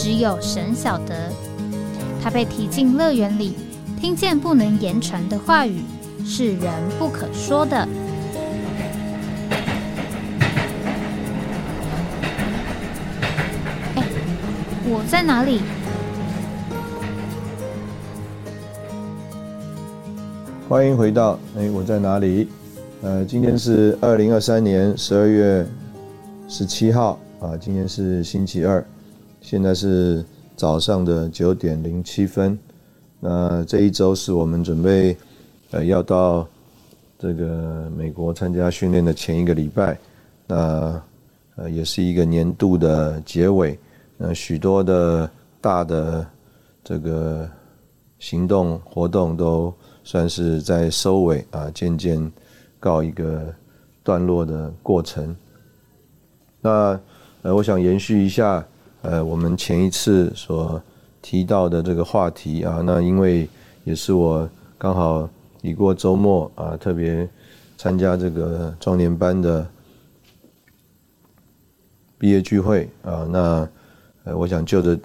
[0.00, 1.28] 只有神晓得，
[2.22, 3.56] 他被提进乐园里，
[4.00, 5.82] 听见不能言传的话语，
[6.24, 7.76] 是人不可说的。
[13.96, 14.04] 哎，
[14.86, 15.62] 我在哪里？
[20.68, 22.46] 欢迎回到哎，我在哪里？
[23.02, 25.66] 呃，今天是二零二三年十二月
[26.46, 28.84] 十七号啊，今天是星期二。
[29.50, 30.22] 现在是
[30.58, 32.58] 早上的九点零七分，
[33.18, 35.16] 那这一周是我们准备
[35.70, 36.46] 呃要到
[37.18, 39.98] 这个美国参加训练的前一个礼拜，
[40.46, 41.02] 那
[41.56, 43.78] 呃也是一个年度的结尾，
[44.18, 45.30] 那许多的
[45.62, 46.26] 大的
[46.84, 47.48] 这个
[48.18, 49.72] 行动活动都
[50.04, 52.30] 算是在收尾啊，渐渐
[52.78, 53.46] 告一个
[54.02, 55.34] 段落的过程。
[56.60, 57.00] 那
[57.40, 58.62] 呃，我想延续一下。
[59.02, 60.82] 呃，我们前一次所
[61.22, 63.48] 提到的这个话题啊，那因为
[63.84, 65.28] 也是我刚好
[65.62, 67.28] 已过周末啊，特别
[67.76, 69.64] 参加这个壮年班的
[72.18, 73.68] 毕业聚会啊，那
[74.24, 74.98] 呃，我想就着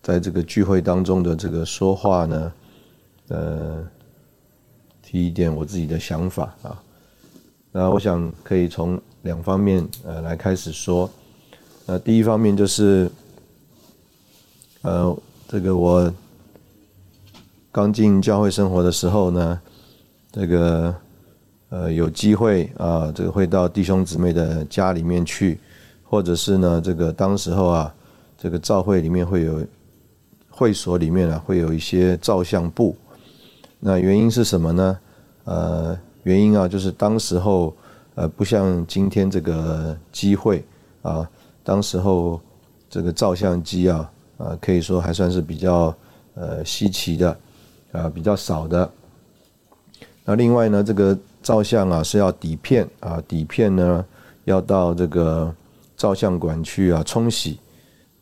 [0.00, 2.52] 在这个聚会当中的这个说话呢，
[3.28, 3.84] 呃，
[5.02, 6.80] 提一点我自己的想法啊，
[7.72, 11.10] 那我想可以从两方面呃来开始说。
[11.92, 13.10] 那第一方面就是，
[14.82, 15.16] 呃，
[15.48, 16.14] 这个我
[17.72, 19.60] 刚进教会生活的时候呢，
[20.30, 20.94] 这个
[21.68, 25.58] 呃有机会啊，这个会到弟兄姊妹的家里面去，
[26.04, 27.92] 或者是呢，这个当时候啊，
[28.38, 29.60] 这个教会里面会有
[30.48, 32.96] 会所里面啊会有一些照相簿，
[33.80, 34.98] 那原因是什么呢？
[35.42, 37.74] 呃，原因啊就是当时候
[38.14, 40.64] 呃不像今天这个机会
[41.02, 41.28] 啊。
[41.62, 42.40] 当时候，
[42.88, 45.94] 这个照相机啊，啊，可以说还算是比较
[46.34, 47.36] 呃稀奇的，
[47.92, 48.90] 啊，比较少的。
[50.24, 54.04] 那另外呢，这个照相啊是要底片啊，底片呢
[54.44, 55.54] 要到这个
[55.96, 57.58] 照相馆去啊冲洗。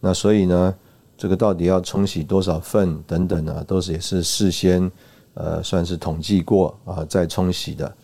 [0.01, 0.75] 那所以呢，
[1.17, 4.91] 这个到底要冲洗多少份等等啊，都是也是事先
[5.35, 7.95] 呃算是统计过啊再冲洗的。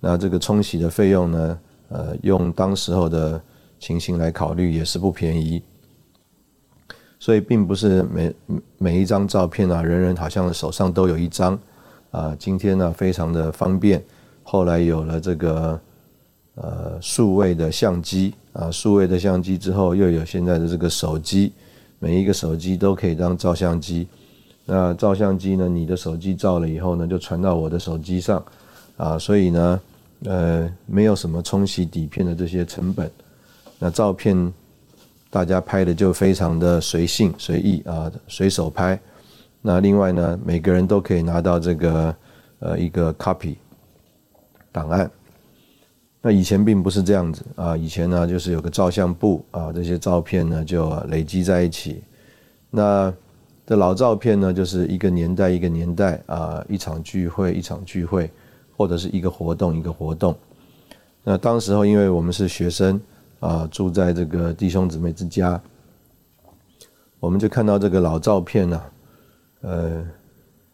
[0.00, 1.58] 那这个冲洗的费用呢，
[1.88, 3.40] 呃，用当时候的。
[3.84, 5.62] 情形来考虑也是不便宜，
[7.20, 8.34] 所以并不是每
[8.78, 11.58] 每一张照片啊，人人好像手上都有一张
[12.10, 12.34] 啊。
[12.38, 14.02] 今天呢，非常的方便，
[14.42, 15.78] 后来有了这个
[16.54, 21.52] 呃数位的相机啊，数位的相机之后又有现在的这个手机，
[21.98, 24.08] 每一个手机都可以当照相机。
[24.64, 28.42] 那照相机呢，你的手机照了以后呢，就传到我的手机上
[28.96, 29.80] 啊，所以呢，
[30.24, 33.10] 呃，没有什么冲洗底片的这些成本。
[33.84, 34.50] 那照片
[35.28, 38.98] 大家拍的就非常的随性随意啊，随手拍。
[39.60, 42.16] 那另外呢，每个人都可以拿到这个
[42.60, 43.56] 呃一个 copy
[44.72, 45.10] 档案。
[46.22, 52.02] 那以前并不是这样子啊，以前呢就是有个照相簿啊，这些照片呢就累积在一起。
[52.70, 53.12] 那
[53.66, 58.30] 这老照片呢，就是一个年代一个年代啊，一场聚会一场聚会，
[58.78, 60.34] 或者是一个活动一个活动。
[61.22, 62.98] 那当时候因为我们是学生。
[63.44, 65.60] 啊，住在这个弟兄姊妹之家，
[67.20, 68.82] 我们就看到这个老照片呢，
[69.60, 70.02] 呃，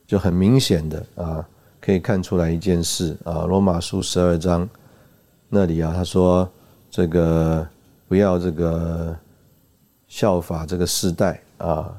[0.06, 1.44] 就很明显的啊，
[1.80, 4.68] 可以看出来一件事啊，《罗马书》十二章
[5.48, 6.48] 那里啊，他说
[6.88, 7.66] 这个
[8.06, 9.16] 不要这个
[10.06, 11.92] 效法这个世代啊，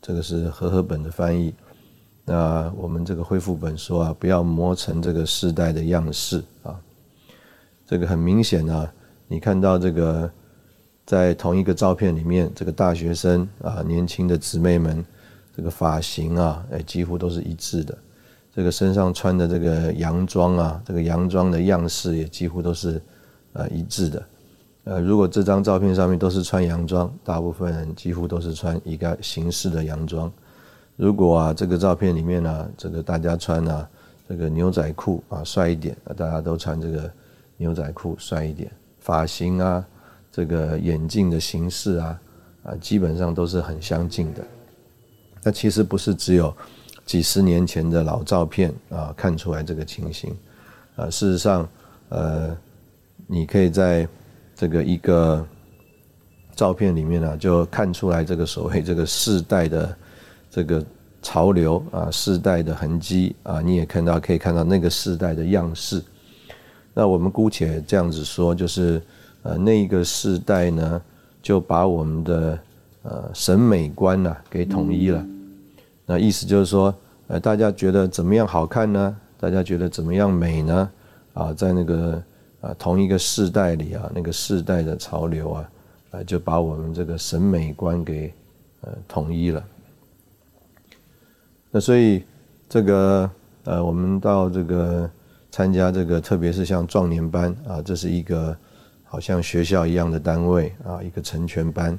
[0.00, 1.54] 这个是和合本的翻译。
[2.24, 6.74] 那我们这个恢复本说啊，不要磨成这个世代的样式啊，
[7.86, 8.90] 这个很明显啊。
[9.28, 10.30] 你看到这个，
[11.04, 15.04] 在同一个照片里面，这个大学生啊，年轻的姊妹们，
[15.56, 17.96] 这个发型啊，哎，几乎都是一致的。
[18.54, 23.02] 这个身上穿的这个洋装啊，这个洋装的样式也几乎都是
[23.52, 24.22] 呃一致的。
[24.84, 30.32] 呃，如果这张照片上面都是穿洋装，大部分人几乎都是穿一个形式的洋装。
[30.94, 33.86] 如果啊，这个照片里面呢，这个大家穿啊，
[34.28, 37.10] 这个牛仔裤啊，帅一点，大家都穿这个
[37.56, 38.70] 牛仔裤帅一点。
[39.06, 39.86] 发型啊，
[40.32, 42.20] 这个眼镜的形式啊，
[42.64, 44.44] 啊，基本上都是很相近的。
[45.44, 46.52] 那其实不是只有
[47.04, 50.36] 几十年前的老照片啊看出来这个情形
[50.96, 51.68] 啊，事实上，
[52.08, 52.58] 呃，
[53.28, 54.08] 你可以在
[54.56, 55.46] 这个一个
[56.56, 59.96] 照片里面呢，就看出来这个所谓 这个世代的
[60.50, 60.84] 这个
[61.22, 66.02] 潮流啊，世代的痕迹啊，你也看到可以看到那个世代的样式。
[66.98, 69.02] 那我们姑且这样子说，就是
[69.42, 71.02] 呃，那一个世代呢，
[71.42, 72.58] 就把我们的
[73.02, 75.22] 呃审美观呢给统一了。
[76.06, 76.94] 那意思就是说，
[77.26, 79.14] 呃，大家觉得怎么样好看呢？
[79.38, 80.90] 大家觉得怎么样美呢？
[81.34, 82.22] 啊，在那个
[82.62, 85.70] 啊同一个世代里啊，那个世代的潮流啊，
[86.12, 88.32] 啊，就把我们这个审美观给
[88.80, 89.62] 呃统一了。
[91.70, 92.24] 那所以
[92.70, 93.30] 这个
[93.64, 95.10] 呃，我们到这个。
[95.56, 98.54] 参加这个，特别是像壮年班啊，这是一个
[99.04, 101.98] 好像学校一样的单位啊，一个成全班。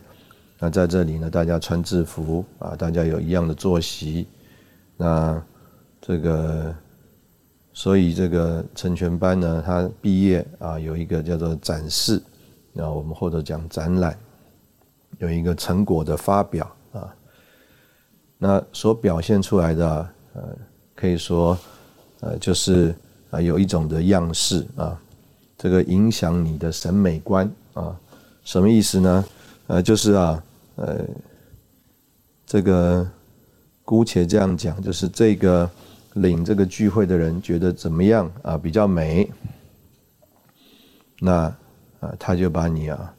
[0.60, 4.28] 那在这里呢，大家穿制服啊，大家有一样的作息。
[4.96, 5.44] 那
[6.00, 6.76] 这个，
[7.74, 12.22] 所以这个成全班呢，他毕业啊，有一个叫做展示，
[12.74, 14.16] 那我们或者讲展览，
[15.18, 17.12] 有一个成果的发表啊。
[18.38, 20.56] 那所表现出来的，呃，
[20.94, 21.58] 可以说，
[22.20, 22.94] 呃，就是。
[23.30, 24.98] 啊，有一种的样式啊，
[25.58, 27.94] 这个影响你的审美观啊，
[28.46, 29.26] 什么意思呢？
[29.68, 30.44] 呃，就是啊，
[30.76, 31.06] 呃，
[32.46, 33.06] 这个
[33.84, 35.70] 姑且这样讲，就是这个
[36.14, 39.30] 领这个聚会的人觉得怎么样啊，比较美，
[41.20, 41.54] 那
[42.00, 43.14] 啊，他就把你啊，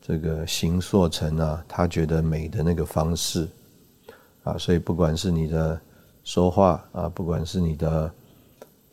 [0.00, 3.48] 这个形塑成啊，他觉得美的那个方式
[4.44, 5.80] 啊，所以不管是你的
[6.22, 8.08] 说话啊，不管是你的。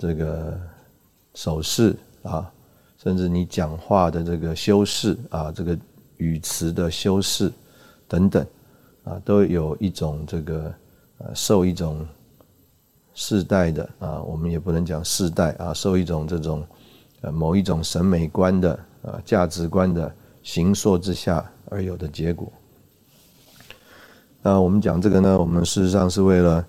[0.07, 0.55] 这个
[1.33, 2.47] 手势啊，
[2.99, 5.75] 甚至你讲话的这个修饰啊，这个
[6.17, 7.51] 语词的修饰
[8.07, 8.45] 等等
[9.03, 10.71] 啊，都有一种这个，
[11.33, 12.05] 受一种
[13.15, 16.63] 世代的啊，我们也不能讲世代啊，受一种这种
[17.21, 20.13] 呃某一种审美观的啊价值观的
[20.43, 22.53] 形塑之下而有的结果。
[24.43, 26.67] 那我们讲这个呢，我们事实上是为了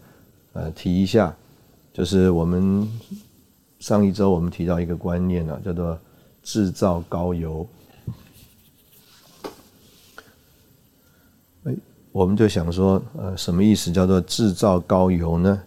[0.54, 1.36] 呃提一下。
[1.92, 2.86] 就是我们
[3.78, 5.98] 上一周我们提到一个观念啊，叫做
[6.42, 7.66] 制造高油。
[11.64, 11.74] 哎，
[12.12, 15.62] 我们就想说，呃，什么意思叫做制造高油呢？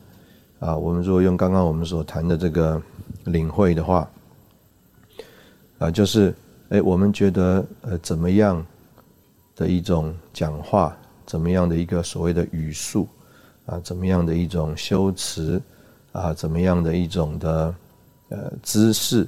[0.60, 2.82] 啊，我们如果用刚刚我们所谈的这个
[3.26, 4.10] 领会的话，
[5.78, 6.34] 啊，就是
[6.70, 8.66] 哎，我们觉得呃怎么样
[9.56, 13.08] 的一种讲话，怎么样的一个所谓的语速
[13.66, 15.62] 啊，怎么样的一种修辞。
[16.12, 17.74] 啊，怎么样的一种的
[18.30, 19.28] 呃姿势，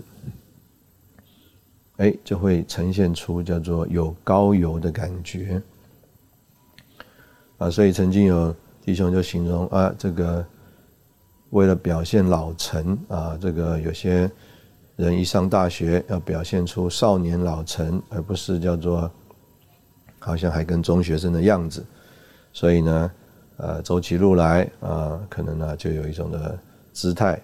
[1.98, 5.62] 哎，就会呈现出叫做有高油的感觉
[7.58, 7.70] 啊。
[7.70, 10.46] 所以曾经有弟兄就形容啊，这个
[11.50, 14.30] 为了表现老成啊，这个有些
[14.96, 19.12] 人一上大学要表现出少年老成，而不是叫做
[20.20, 21.86] 好像还跟中学生的样子，
[22.54, 23.12] 所以呢，
[23.58, 26.60] 呃，走起路来啊，可能呢就有一种的。
[26.94, 27.42] 姿态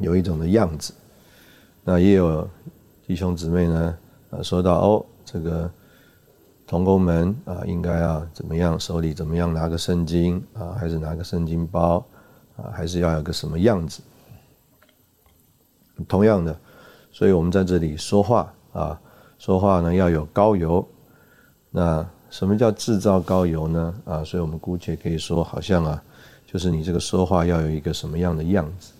[0.00, 0.92] 有一种的样子，
[1.84, 2.48] 那也有
[3.06, 3.98] 弟兄姊妹呢，
[4.30, 5.70] 啊，说到哦，这个
[6.66, 12.04] 童工们啊，应该要怎么样，手里怎么样拿个圣经啊，还是拿个圣经包
[12.56, 14.00] 啊，还是要有个什么样子？
[16.08, 16.56] 同样的，
[17.12, 19.00] 所以我们在这里说话啊，
[19.38, 20.86] 说话呢要有高油。
[21.70, 23.94] 那什么叫制造高油呢？
[24.04, 26.02] 啊，所以我们姑且可以说，好像啊。
[26.46, 28.92] 就是你这个说话要有一个什么样的样子，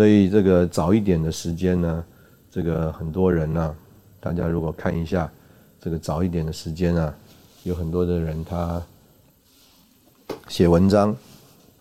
[0.00, 2.02] 所以这个早一点的时间呢，
[2.50, 3.76] 这个很多人呢，
[4.18, 5.30] 大家如果看一下
[5.78, 7.14] 这个早一点的时间啊，
[7.64, 8.82] 有很多的人他
[10.48, 11.14] 写文章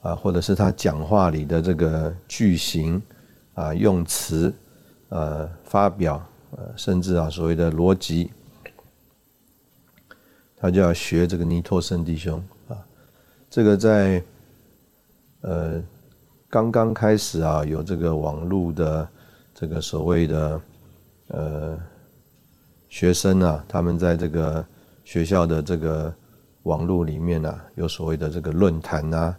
[0.01, 3.01] 啊，或者是他讲话里的这个句型
[3.53, 4.53] 啊、用词
[5.07, 6.21] 呃、发表
[6.57, 8.31] 呃，甚至啊所谓的逻辑，
[10.57, 12.75] 他就要学这个尼托森弟兄啊，
[13.49, 14.21] 这个在。
[15.41, 15.81] 呃，
[16.50, 19.08] 刚刚开始啊，有这个网络的
[19.53, 20.62] 这个所谓的
[21.27, 21.77] 呃
[22.89, 24.65] 学生啊，他们在这个
[25.06, 26.12] 学校的这个
[26.63, 29.36] 网络里面啊，有所谓的这个论坛呐，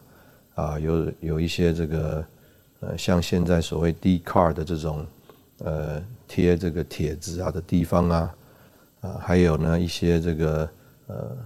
[0.54, 2.24] 啊，有有一些这个
[2.78, 5.04] 呃，像现在所谓 D card 的这种
[5.58, 8.34] 呃贴这个帖子啊的地方啊，
[9.00, 10.70] 啊，还有呢一些这个
[11.08, 11.36] 呃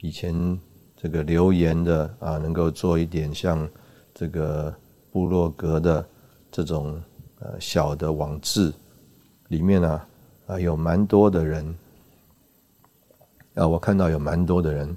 [0.00, 0.58] 以前
[1.00, 3.68] 这个留言的啊，能够做一点像。
[4.16, 4.72] 这个
[5.14, 6.04] 部落格的
[6.50, 7.00] 这种
[7.38, 8.72] 呃小的网志
[9.46, 10.02] 里面呢
[10.48, 11.64] 啊有蛮多的人
[13.54, 14.92] 啊，我看到有蛮多的人，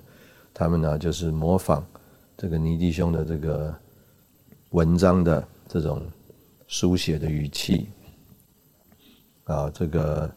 [0.55, 1.85] 他们呢就是模仿
[2.35, 3.71] 这个尼弟兄的这个
[4.71, 6.01] 文章的这种
[6.67, 7.87] 书写的语气，
[9.43, 10.27] 啊，这个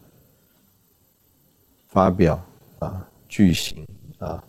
[1.89, 2.39] 发表
[2.81, 4.45] 啊句型啊，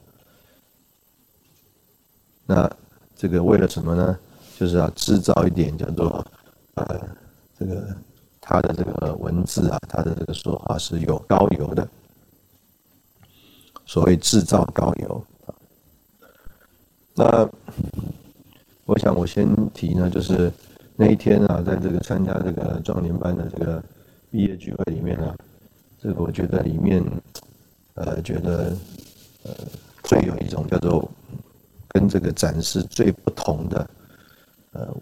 [2.46, 2.70] 那
[3.16, 4.20] 这个为了什么呢？
[4.62, 6.24] 就是要制造一点叫做
[6.76, 7.02] 呃
[7.58, 7.88] 这个
[8.40, 11.88] 他的这个文字啊，他的这个说话是有高油的。
[13.88, 15.26] 所谓制造高油
[17.16, 17.50] 那
[18.86, 20.54] 我想我先提呢，就是
[20.96, 23.84] 那一天啊，在这个参加这个壮年班的这个
[24.30, 25.36] 毕业聚会里面啊，
[26.00, 27.04] 这个我觉得里面
[27.96, 28.78] 呃，觉得
[29.42, 29.56] 呃，
[30.04, 31.10] 最有一种叫做
[31.88, 33.90] 跟这个展示最不同的
[34.72, 34.96] 呃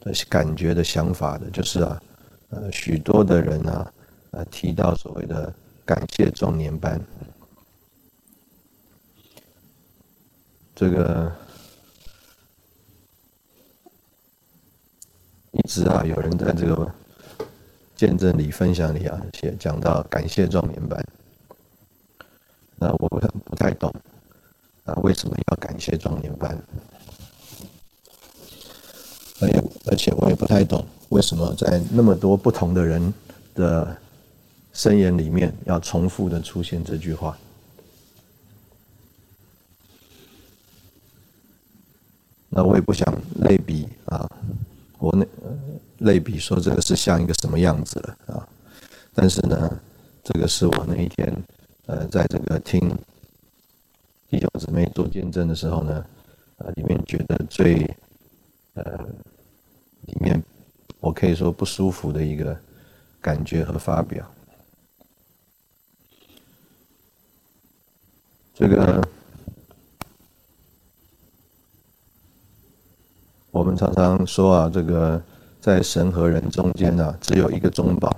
[0.00, 2.02] 的感觉的想法的，就是啊，
[2.50, 3.92] 呃，许多的人啊，
[4.32, 5.52] 呃，提到所谓的
[5.84, 7.00] 感谢壮年班。
[10.74, 11.32] 这个
[15.52, 16.92] 一直啊，有人在这个
[17.94, 21.02] 见证里、分享里啊，写讲到感谢壮年班。
[22.76, 23.88] 那我不不太懂
[24.84, 26.60] 啊，为什么要感谢壮年班？
[29.40, 33.12] 而且而且我也不太懂，为什么在那么多不同的人
[33.54, 33.96] 的
[34.72, 37.36] 声言里面，要重复的出现这句话。
[42.48, 44.30] 那我也不想类比啊，
[44.98, 45.26] 我那
[45.98, 48.48] 类比说这个是像一个什么样子了啊？
[49.12, 49.80] 但是呢，
[50.22, 51.36] 这个是我那一天
[51.86, 52.80] 呃，在这个听
[54.30, 56.04] 弟兄姊妹做见证的时候呢，
[56.58, 57.92] 啊，里面觉得最
[58.74, 58.98] 呃，
[60.02, 60.42] 里面
[61.00, 62.58] 我可以说不舒服的一个
[63.20, 64.24] 感觉和发表，
[68.54, 69.02] 这个。
[73.50, 75.22] 我们常常说啊，这个
[75.60, 78.10] 在神和人中间呢，只有一个中保，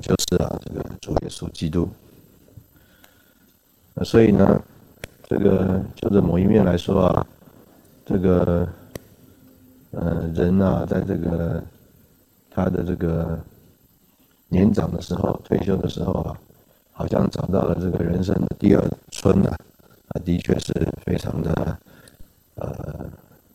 [0.00, 1.86] 就是啊，这个主耶稣基督。
[4.06, 4.64] 所以呢，
[5.26, 7.26] 这个就着某一面来说啊，
[8.04, 8.68] 这个
[9.90, 11.62] 呃人啊，在这个
[12.50, 13.38] 他的这个
[14.48, 16.38] 年长的时候、退休的时候啊，
[16.92, 19.56] 好像找到了这个人生的第二春啊。
[20.08, 20.72] 啊，的确是
[21.04, 21.78] 非常的
[22.54, 23.04] 呃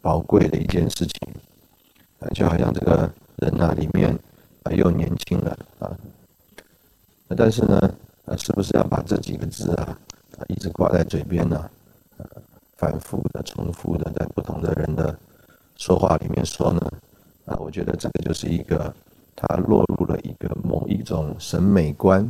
[0.01, 1.33] 宝贵的一件事情，
[2.19, 4.13] 啊，就好像这个人啊里面
[4.63, 5.89] 啊又年轻了啊，
[7.37, 7.79] 但是呢，
[8.25, 9.97] 啊，是不是要把这几个字啊
[10.47, 11.69] 一直挂在嘴边呢？
[12.17, 12.25] 呃，
[12.77, 15.17] 反复的、重复的在不同的人的
[15.77, 16.91] 说话里面说呢？
[17.45, 18.93] 啊，我觉得这个就是一个
[19.35, 22.29] 他落入了一个某一种审美观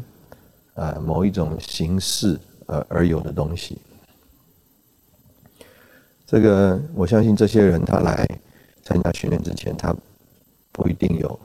[0.76, 3.78] 啊，某一种形式而而有的东西。
[6.26, 8.26] 这个我相信，这些人他来
[8.84, 9.94] 参加训练之前，他
[10.72, 11.40] 不一定有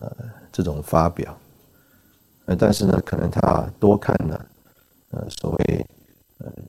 [0.00, 0.10] 呃
[0.50, 1.38] 这种发表，
[2.46, 4.46] 呃，但是呢，可能他多看了
[5.12, 5.86] 呃所谓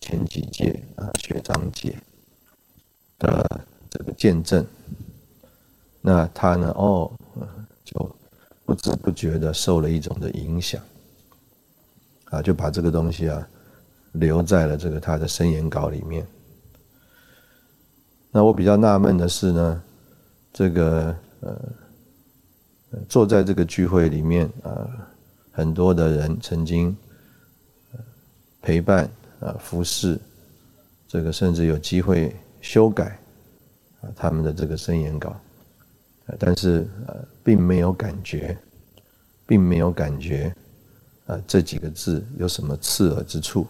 [0.02, 1.98] 前几届啊学长姐
[3.20, 4.66] 的这个见证，
[6.02, 7.12] 那他呢哦
[7.84, 8.16] 就
[8.66, 10.82] 不知不觉的受了一种的影响，
[12.26, 13.48] 啊，就把这个东西啊
[14.14, 16.26] 留在了这个他的申言稿里面。
[18.32, 19.84] 那我比较纳闷的是呢，
[20.52, 21.58] 这个呃，
[23.08, 24.90] 坐在这个聚会里面啊，
[25.52, 26.96] 很多的人曾经
[28.62, 30.20] 陪伴啊、服侍，
[31.08, 33.20] 这个甚至有机会修改
[34.02, 35.36] 啊他们的这个声言稿，
[36.40, 38.58] 但是呃，并没有感觉，
[39.46, 40.54] 并没有感觉
[41.28, 43.68] 啊这几个字有什么刺耳之处，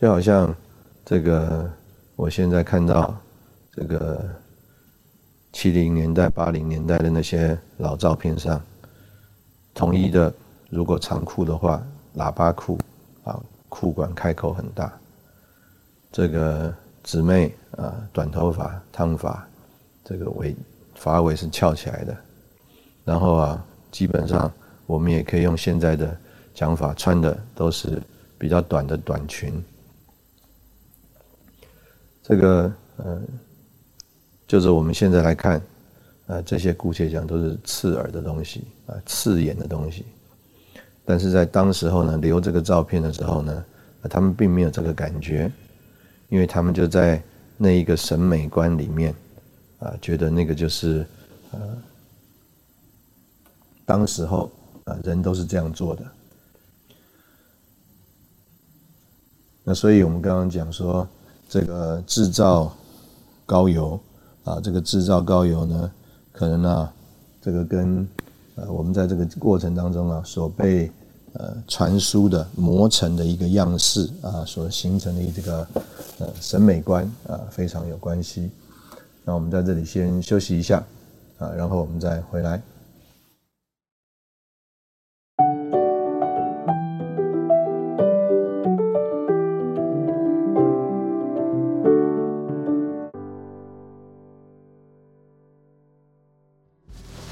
[0.00, 0.54] 就好像
[1.04, 1.70] 这个。
[2.16, 3.18] 我现在看到
[3.72, 4.22] 这个
[5.54, 8.62] 七零年代、八零年代的那些老照片上，
[9.72, 10.30] 统一的，
[10.68, 11.82] 如果长裤的话，
[12.16, 12.78] 喇叭裤
[13.24, 14.92] 啊，裤管开口很大。
[16.12, 16.74] 这个
[17.04, 19.46] 姊妹啊，短头发、烫发，
[20.04, 20.56] 这个尾
[20.94, 22.16] 发尾是翘起来的。
[23.04, 24.52] 然后啊，基本上
[24.86, 26.16] 我们也可以用现在的
[26.54, 28.02] 讲法，穿的都是
[28.38, 29.52] 比较短的短裙。
[32.22, 33.20] 这个呃，
[34.46, 35.60] 就是我们现在来看，
[36.26, 40.04] 啊，这些姑且讲都是刺耳的东西啊，刺眼的东西。
[41.10, 43.64] 但是在当时候呢，留这个照片的时候呢，
[44.08, 45.50] 他们并没有这个感觉，
[46.28, 47.20] 因为他们就在
[47.56, 49.12] 那一个审美观里面，
[49.80, 51.04] 啊，觉得那个就是
[51.50, 51.58] 呃，
[53.84, 54.52] 当时候
[54.84, 56.04] 啊，人都是这样做的。
[59.64, 61.04] 那所以我们刚刚讲说，
[61.48, 62.72] 这个制造
[63.44, 63.98] 高油
[64.44, 65.92] 啊，这个制造高油呢，
[66.30, 66.94] 可能啊，
[67.42, 68.08] 这个跟
[68.54, 70.88] 呃我们在这个过程当中啊所被
[71.34, 75.66] 呃传输的磨成的一个样式啊，所形成的这个
[76.18, 78.50] 呃审美观啊，非常有关系。
[79.24, 80.82] 那我们在这里先休息一下
[81.38, 82.60] 啊，然后我们再回来。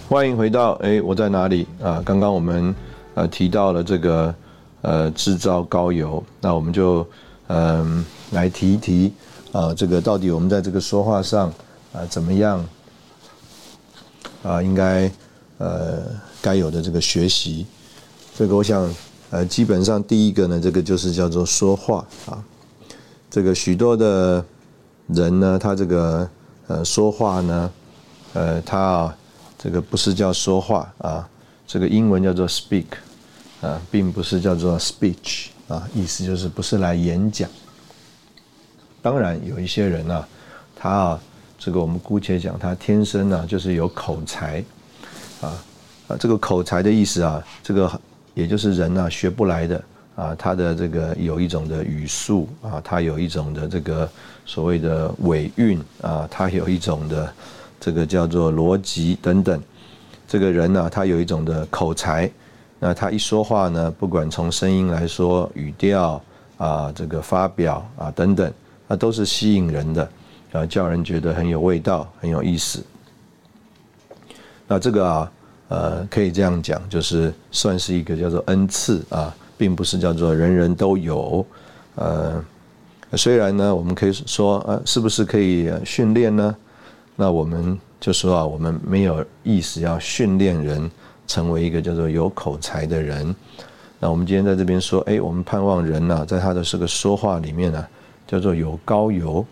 [0.08, 2.02] 欢迎回到哎，我在哪里啊？
[2.02, 2.74] 刚刚我们
[3.18, 4.32] 呃提到了这个
[4.82, 7.04] 呃制造高油，那我们就
[7.48, 9.12] 嗯来提一提
[9.50, 11.52] 啊，这个到底我们在这个说话上
[11.92, 12.64] 啊怎么样
[14.44, 14.62] 啊？
[14.62, 15.10] 应该
[15.58, 16.02] 呃
[16.40, 17.66] 该有的这个学习，
[18.36, 18.88] 这个我想
[19.30, 22.38] 呃基本上第一个呢，这个就是叫做说话啊。
[23.28, 24.44] 这个许多的
[25.08, 26.30] 人呢，他这个
[26.68, 27.70] 呃说话呢，
[28.34, 28.78] 呃他。
[28.78, 29.16] 啊
[29.60, 31.28] 这个不是叫说话啊，
[31.66, 32.86] 这个英文叫做 speak，
[33.60, 37.48] 啊，并不是叫做 speech 啊，意思就是不是来演讲。
[39.02, 40.28] 当然有一些人啊，
[40.76, 41.20] 他啊，
[41.58, 44.62] 这个我们姑且讲他天生呢就是有口才，
[45.40, 45.64] 啊
[46.08, 48.00] 啊，这个口才的意思啊，这个
[48.34, 49.84] 也就是人呢学不来的
[50.16, 54.08] 啊，他的这个有一种的语速啊，他有一种的这个
[54.46, 57.32] 所谓的尾韵啊，他有一种的。
[57.80, 59.62] 这个叫做逻辑等等，
[60.26, 62.28] 这个人呢，他有一种的口才，
[62.80, 66.22] 那他一说话呢，不管从声音来说，语调
[66.56, 68.52] 啊，这个发表啊等等，
[68.86, 70.08] 那都是吸引人的，
[70.52, 72.84] 啊，叫人觉得很有味道，很有意思。
[74.66, 75.32] 那这个啊，
[75.68, 81.44] 呃，可以这样讲，就是算是一个叫做恩赐啊，并不是叫做人人都有。
[81.96, 82.44] 呃，
[83.14, 86.54] 虽然呢，我们可以说，呃，是不是可以训练呢？
[87.16, 90.88] 那我们就说啊，我们没有意识要训练人
[91.28, 93.32] 成为一个叫做有口才的人。
[94.00, 97.86] 那我们今天在这边说，哎，我们盼望人呢，在他的这个说话里面呢，
[98.26, 99.46] 叫做有高油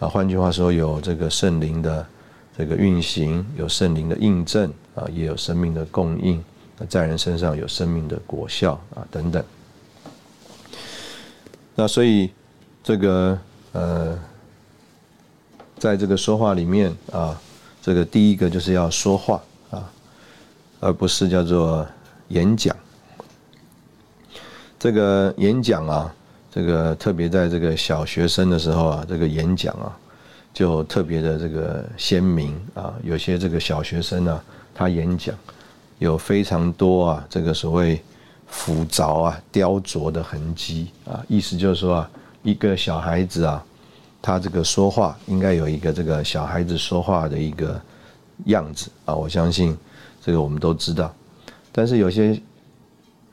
[0.00, 0.08] 啊。
[0.08, 2.04] 换句话说，有这个圣灵的
[2.58, 6.42] 这个运行，有圣灵的印证啊，也有生命的供应，
[6.88, 9.44] 在人身上有生命的果效啊等等。
[11.76, 12.32] 那所以
[12.82, 13.38] 这个
[13.70, 14.18] 呃。
[15.78, 17.36] 在这个说话里面啊，
[17.82, 19.42] 这个第一个就是要说话，
[20.82, 21.86] 而不是叫做
[22.28, 22.76] 演讲。
[24.80, 26.12] 这个演讲啊，
[26.50, 29.96] 这个特别在这个小学生的时候啊，这个演讲啊，
[30.52, 32.92] 就特别的这个鲜明啊。
[33.04, 34.40] 有些这个小学生呢，
[34.74, 35.32] 他演讲
[36.00, 38.02] 有非常多啊，这个所谓
[38.48, 42.10] 复凿啊、雕琢的痕迹啊，意思就是说啊，
[42.42, 43.64] 一个小孩子啊。
[44.24, 47.80] 他这个说话应该有一个这个小孩子说话的一个
[48.46, 49.76] 样子啊，我相信
[50.24, 51.12] 这个我们都知道。
[51.72, 52.40] 但是有些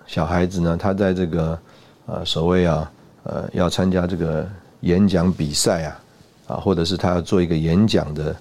[0.07, 1.59] 小孩子呢，他在这个
[2.07, 2.91] 呃所谓啊
[3.23, 4.49] 呃要参加这个
[4.81, 6.01] 演讲比赛啊
[6.47, 8.35] 啊，或者是他要做一个演讲的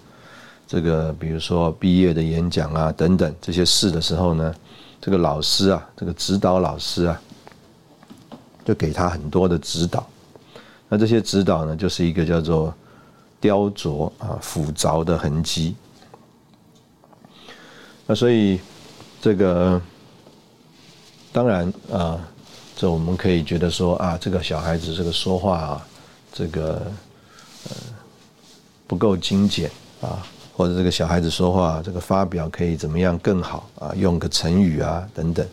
[0.66, 4.54] 这个，比如说毕业的演讲啊等等这些事的时候呢，
[5.00, 7.20] 这个老师啊，这个指导老师啊，
[8.64, 10.06] 就给他很多的指导。
[10.88, 12.72] 那这些指导呢，就是一个叫做
[13.40, 15.74] 雕琢啊、复凿的痕迹。
[18.10, 18.58] 那所以
[19.20, 19.78] 这个
[21.30, 22.18] 当然啊，
[22.74, 25.86] 这我们可以觉得说啊，这个小孩子这个说话啊，
[26.32, 26.90] 这个
[27.68, 27.76] 呃
[28.86, 30.24] 不够精简啊，
[30.56, 35.46] 或者这个小孩子说话这个发表可以怎么样更好啊，用个成语啊等等。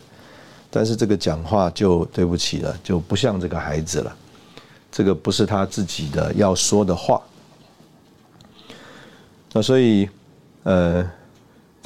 [0.70, 4.16] 但是这个讲话就对不起了，就不像这个孩子了。
[4.90, 7.20] 这个不是他自己的要说的话，
[9.52, 10.08] 那所以，
[10.62, 11.06] 呃，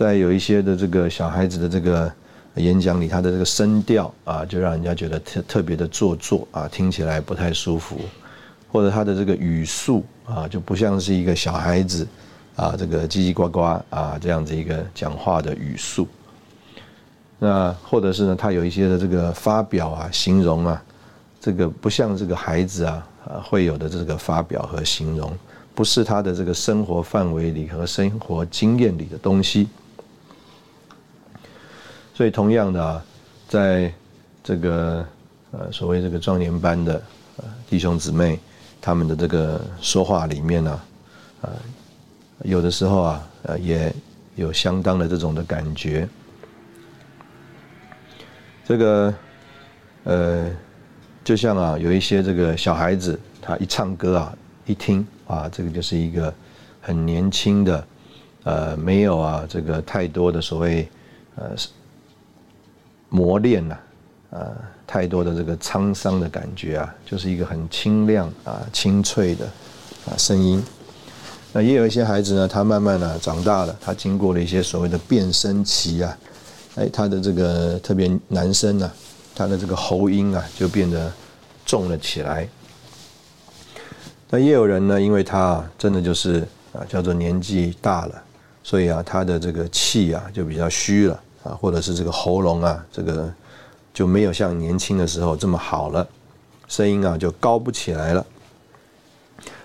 [0.01, 2.11] 在有一些的这个小孩子的这个
[2.55, 8.01] 演讲里，他的这个声调啊，就让人家觉得特特别的做作啊，听起来不太舒服，
[8.73, 12.09] 或者他的这个语速啊，就不像是一个小孩子
[12.57, 13.61] 啊，这个叽叽呱呱
[13.91, 16.09] 啊这样子一个讲话的语速，
[17.39, 20.83] 那或者是呢，他有一些的这个发表啊，形容啊。
[21.43, 25.31] 这个不像这个孩子啊，啊会有的这个发表和形容，
[25.75, 29.69] 不是他的这个生活范围里和生活经验里的东西。
[32.15, 33.05] 所以同样的啊，
[33.49, 33.93] 在
[34.43, 35.07] 这个
[35.53, 37.03] 呃所谓这个壮年班的
[37.39, 38.39] 呃弟兄姊妹，
[38.81, 40.81] 他们的这个说话里面呢，
[41.43, 41.51] 啊
[42.43, 43.93] 有的时候啊，呃也
[44.37, 46.09] 有相当的这种的感觉。
[48.65, 49.13] 这个
[50.05, 50.51] 呃，
[51.25, 56.33] 就像啊，有一些这个小孩子，他一唱歌啊，一听啊，这个就是一个
[56.81, 57.87] 很年轻的，
[58.45, 60.89] 呃，没有啊，这个太多的所谓
[61.35, 61.51] 呃
[63.11, 63.77] 磨练呐，
[64.31, 69.45] 呃，太多的这个沧桑的感觉啊，就是一个很清亮啊、清脆的
[70.07, 70.65] 啊声音。
[71.53, 76.17] 那也有一些孩子呢，他慢慢的长大了，他经过了一些所谓的变声期啊，
[76.77, 78.91] 哎，他的这个特别男生呢，
[79.35, 81.13] 他的这个喉音啊就变得
[81.67, 82.49] 重了起来。
[84.31, 88.23] 那也有人呢，因为他啊真的就是啊叫做年纪大了，
[88.63, 93.33] 所以啊他的这个气啊就比较虚了啊，或者是这个喉咙啊这个
[93.93, 96.07] 就没有像年轻的时候这么好了，
[96.69, 98.25] 声音啊就高不起来了。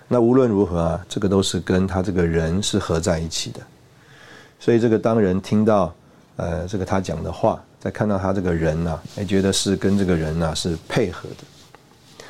[0.08, 3.60] 那无论如何啊，这个都是跟他这个人是合在一起的，
[4.60, 5.94] 所以这个当人听到
[6.36, 12.24] 呃这个他讲的话，再看到他这个人呐，哎觉得是跟这个人呐是配合的，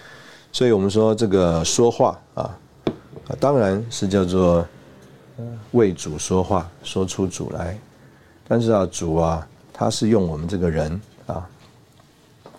[0.53, 2.57] 所以我们说这个说话啊
[3.27, 4.65] 啊当然是叫做
[5.71, 7.77] 为主说话，说出主来，
[8.47, 11.47] 但是啊主啊他是用我们这个人啊，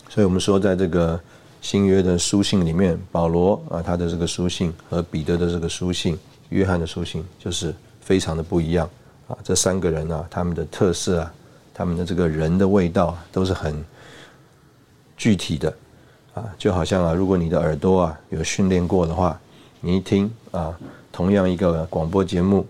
[0.09, 1.19] 所以我们说在这个。
[1.63, 6.17] 新约的书信里面，保罗啊，他的这个书信和彼得的这个书信、
[6.51, 8.89] 约翰的书信，就是非常的不一样
[9.27, 9.37] 啊。
[9.43, 11.35] 这三个人啊，他们的特色啊，
[11.75, 13.85] 他们的这个人的味道都是很
[15.17, 15.75] 具体的
[16.35, 16.45] 啊。
[16.57, 19.37] 就好像啊，如果你的耳朵啊有训练过的话，
[19.81, 20.73] 你一听啊，
[21.11, 22.65] 同样一个广播节目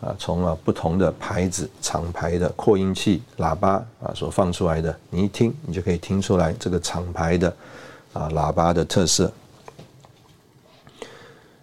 [0.00, 7.54] 啊，从啊不同的牌子、厂牌的扩音器、喇叭啊所放出来的，你一听，你就可以听出来这个厂牌的。
[8.14, 9.30] 啊，喇叭的特色。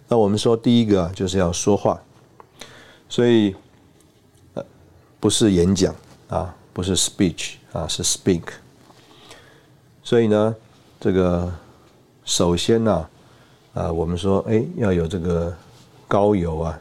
[0.06, 2.00] 那我们说第一个就是要说话，
[3.08, 3.54] 所以
[4.54, 4.64] 呃
[5.18, 5.92] 不是演讲
[6.28, 8.44] 啊，不是 speech 啊，是 speak。
[10.04, 10.54] 所以呢，
[11.00, 11.52] 这个
[12.24, 13.08] 首先呢，
[13.74, 15.52] 啊，我们说哎要有这个
[16.06, 16.80] 高油啊，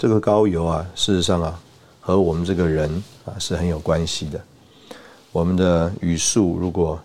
[0.00, 1.60] 这个高油啊，事实上啊，
[2.00, 2.90] 和我们这个人
[3.26, 4.40] 啊是很有关系的。
[5.30, 6.98] 我们的语速如果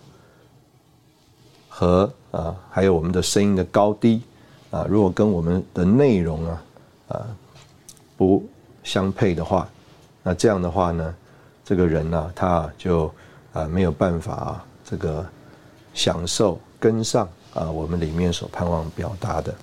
[1.68, 4.22] 和啊，还有我们的声音的高低
[4.70, 6.62] 啊，如果跟我们的内容啊
[7.08, 7.26] 啊
[8.16, 8.42] 不
[8.82, 9.68] 相配的话，
[10.22, 11.14] 那这样的话呢，
[11.66, 13.12] 这个人呢，他就
[13.52, 15.22] 啊没有办法啊这个
[15.92, 19.54] 享受跟上啊我们里面所盼望表达的，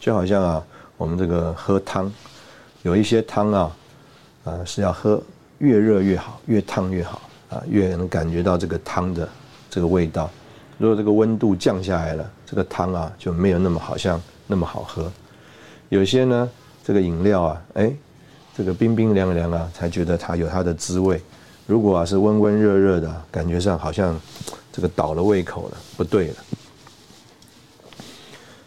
[0.00, 0.66] 就好像啊
[0.98, 2.12] 我们这个喝汤，
[2.82, 3.76] 有一些汤啊
[4.44, 5.22] 啊是要喝
[5.58, 9.26] 越热越好，越烫越好啊，越能感觉到这个汤的
[9.70, 10.28] 这个味道。
[10.76, 15.10] 如果这个温度降下来了，这个汤啊就没有那么好像那么好喝。
[15.88, 16.50] 有些呢，
[16.84, 17.92] 这个饮料啊，哎，
[18.56, 21.20] 这个冰冰凉凉啊，才觉得它有它的滋味。
[21.66, 24.20] 如果啊是温温热热的，感觉上好像
[24.72, 26.34] 这个倒了胃口了，不对了。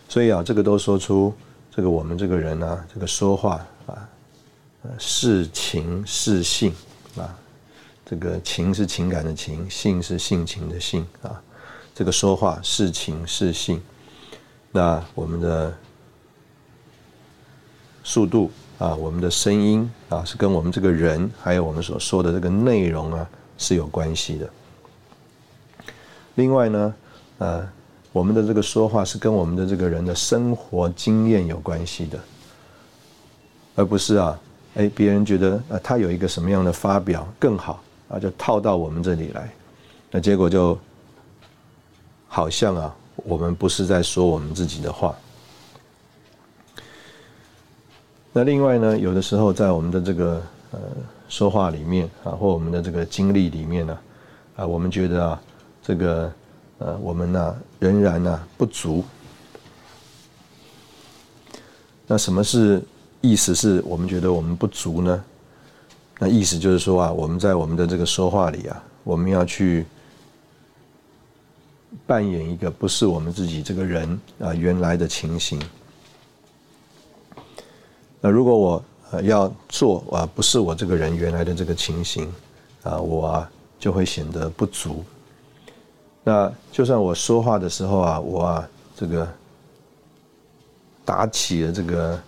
[0.08, 1.34] 所以啊，这个都说出
[1.74, 4.10] 这个我们这个人啊，这个说话啊，
[5.00, 6.74] 是情是性
[7.16, 7.34] 啊，
[8.06, 11.42] 这个情是情感的情，性是性情的性啊。
[11.96, 13.82] 这个说话是情是性，
[14.72, 15.74] 那我们的
[18.04, 24.50] 速度啊，我们的声音啊，是跟我们这个人还有我们所说的这个内容啊是有关系的。
[26.36, 26.96] 另外呢，
[27.38, 27.70] 呃，
[28.12, 32.20] 我们的这个说话是跟我们的这个人的生活经验有关系的，
[33.76, 34.40] 而不是啊，
[34.76, 39.52] 哎，别人觉得呃他有一个什么样的发表更好啊，就套到我们这里来，
[40.12, 40.78] 那结果就。
[42.34, 45.14] 好像啊，我们不是在说我们自己的话。
[48.32, 50.80] 那另外呢，有的时候在我们的这个呃
[51.28, 54.00] 说话里面啊，或我们的这个经历里面呢，
[54.56, 55.42] 啊，我们觉得啊，
[55.84, 56.32] 这个
[56.82, 59.06] 呃我们呢仍然呢不足。
[62.08, 62.82] 那什么是
[63.22, 63.54] 意思？
[63.54, 65.24] 是我们觉得我们不足呢？
[66.18, 69.86] 那意思就是说啊，我们在我们的这个说话里啊，我们要去。
[72.08, 75.62] 扮演一个不是我们自己这个人啊原来的情形。
[78.22, 82.32] 那如果我呃要做啊不是我这个人原来的这个情形
[82.84, 85.04] 啊，我啊就会显得不足。
[86.24, 89.28] 那就算我说话的时候啊，我啊这个
[91.04, 92.20] 打起了这个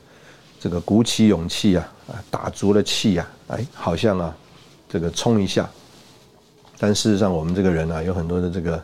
[0.60, 4.36] 这个鼓起勇气啊啊打足了气呀，哎好像啊
[4.90, 5.70] 这个冲一下，
[6.80, 8.84] 但事实上我们这个人啊有很多的这个。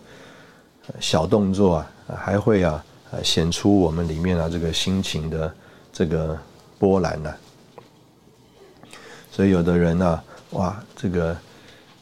[1.00, 1.86] 小动作啊，
[2.17, 2.84] 还会啊，
[3.22, 5.54] 显出我们里面啊这个心情的
[5.93, 6.36] 这个
[6.80, 7.32] 波澜呢。
[9.32, 10.19] 所以有的人呢，
[10.54, 11.38] 哇，这个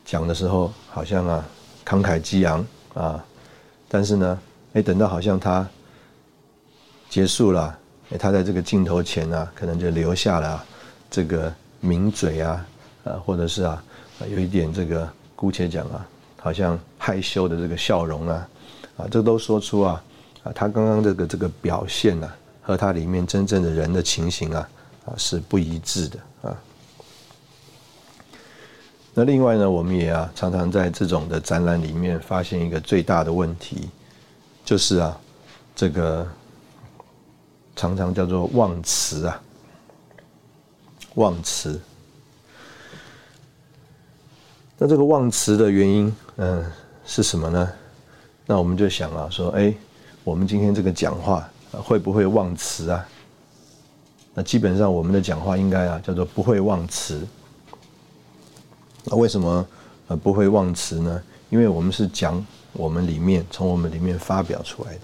[0.05, 1.45] 讲的时候好像啊
[1.85, 2.65] 慷慨激昂
[2.97, 3.23] 啊，
[3.87, 4.39] 但是呢，
[4.73, 5.67] 哎，等到好像他
[7.09, 7.77] 结束了，
[8.09, 10.65] 哎，他在这个镜头前呢，可能就留下了
[11.11, 12.65] 这个抿嘴啊，
[13.03, 13.83] 啊，或者是啊，
[14.27, 16.07] 有一点这个姑且讲啊，
[16.37, 18.49] 好像害羞的这个笑容啊，
[18.97, 20.03] 啊，这都说出啊，
[20.43, 22.27] 啊，他刚刚这个这个表现呢，
[22.63, 24.69] 和他里面真正的人的情形啊，
[25.05, 26.57] 啊，是不一致的啊。
[29.19, 33.89] 那另外呢，我们也啊常常在这种的展览里面发现一个最大的问题，
[34.63, 35.19] 就是啊，
[35.75, 36.27] 这个
[37.75, 39.41] 常常叫做忘词啊，
[41.15, 41.81] 忘词。
[44.77, 46.63] 那这个忘词的原因，嗯，
[47.03, 47.67] 是什么呢？
[48.45, 49.73] 那我们就想啊，说，哎，
[50.23, 53.03] 我们今天这个讲话会不会忘词啊？
[54.35, 57.25] 那基本上我们的讲话应该啊叫做不会忘词。
[59.09, 59.65] 那为什么
[60.07, 61.21] 呃不会忘词呢？
[61.49, 65.01] 因为我们是讲我们里面从我们里面发表出来的。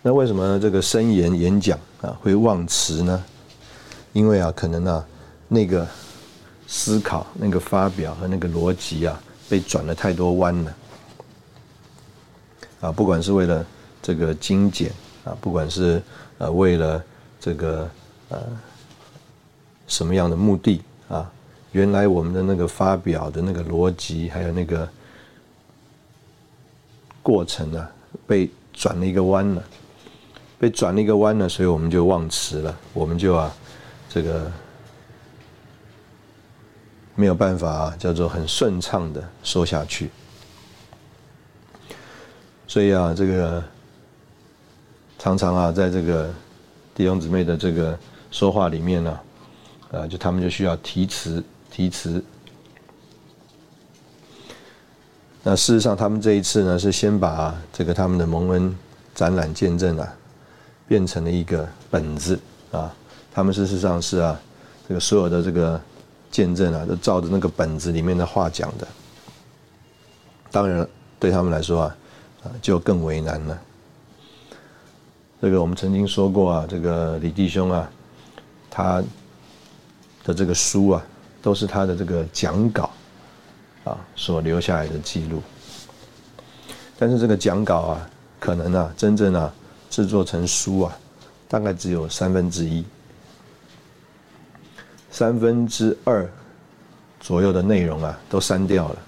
[0.00, 3.24] 那为什么这个声言演讲啊会忘词呢？
[4.12, 5.04] 因为啊可能啊
[5.48, 5.86] 那个
[6.68, 10.76] 思考、那个发表和那个逻辑啊被转了太多弯了。
[12.80, 13.66] 啊，不管是为了
[14.00, 14.92] 这个精简
[15.24, 16.00] 啊，不管是
[16.38, 17.04] 呃为了
[17.40, 17.90] 这个
[18.28, 18.38] 呃
[19.88, 21.30] 什么样的目的啊。
[21.72, 24.88] 原来我们的那个发表的那个逻辑，还有那个
[27.22, 27.88] 过程啊，
[28.26, 29.62] 被转了一个弯了，
[30.58, 33.54] 被转了一个弯了，所以我们就忘词了，我们就啊，
[34.08, 34.50] 这个
[37.14, 40.10] 没有办法啊，叫做很顺畅的说下去。
[42.66, 43.62] 所以啊，这个
[45.20, 46.28] 常常啊，在这个
[46.96, 47.96] 弟兄姊妹的这个
[48.32, 49.20] 说话里面呢，
[49.92, 51.40] 啊，就他们就需要提词。
[51.70, 52.22] 提词。
[55.42, 58.76] 那事实上，他们这一次呢，是先把这个他们的蒙恩
[59.14, 60.14] 展览见证啊，
[60.86, 62.38] 变成了一个本子
[62.70, 62.94] 啊。
[63.32, 64.38] 他们事实上是啊，
[64.86, 65.80] 这个所有的这个
[66.30, 68.86] 见证啊，都照着那个本子里面的话讲的。
[70.50, 70.86] 当然，
[71.18, 71.96] 对他们来说啊，
[72.44, 73.58] 啊，就更为难了。
[75.40, 77.90] 这个我们曾经说过啊，这个李弟兄啊，
[78.68, 79.02] 他
[80.22, 81.02] 的这个书啊。
[81.42, 82.90] 都是他的这个讲稿
[83.84, 85.42] 啊所留下来的记录，
[86.98, 89.50] 但是这个讲稿啊，可能啊，真正啊
[89.88, 90.96] 制作成书啊，
[91.48, 92.84] 大概只有三分之一，
[95.10, 96.30] 三分之二
[97.20, 98.98] 左右的内容啊都删掉了。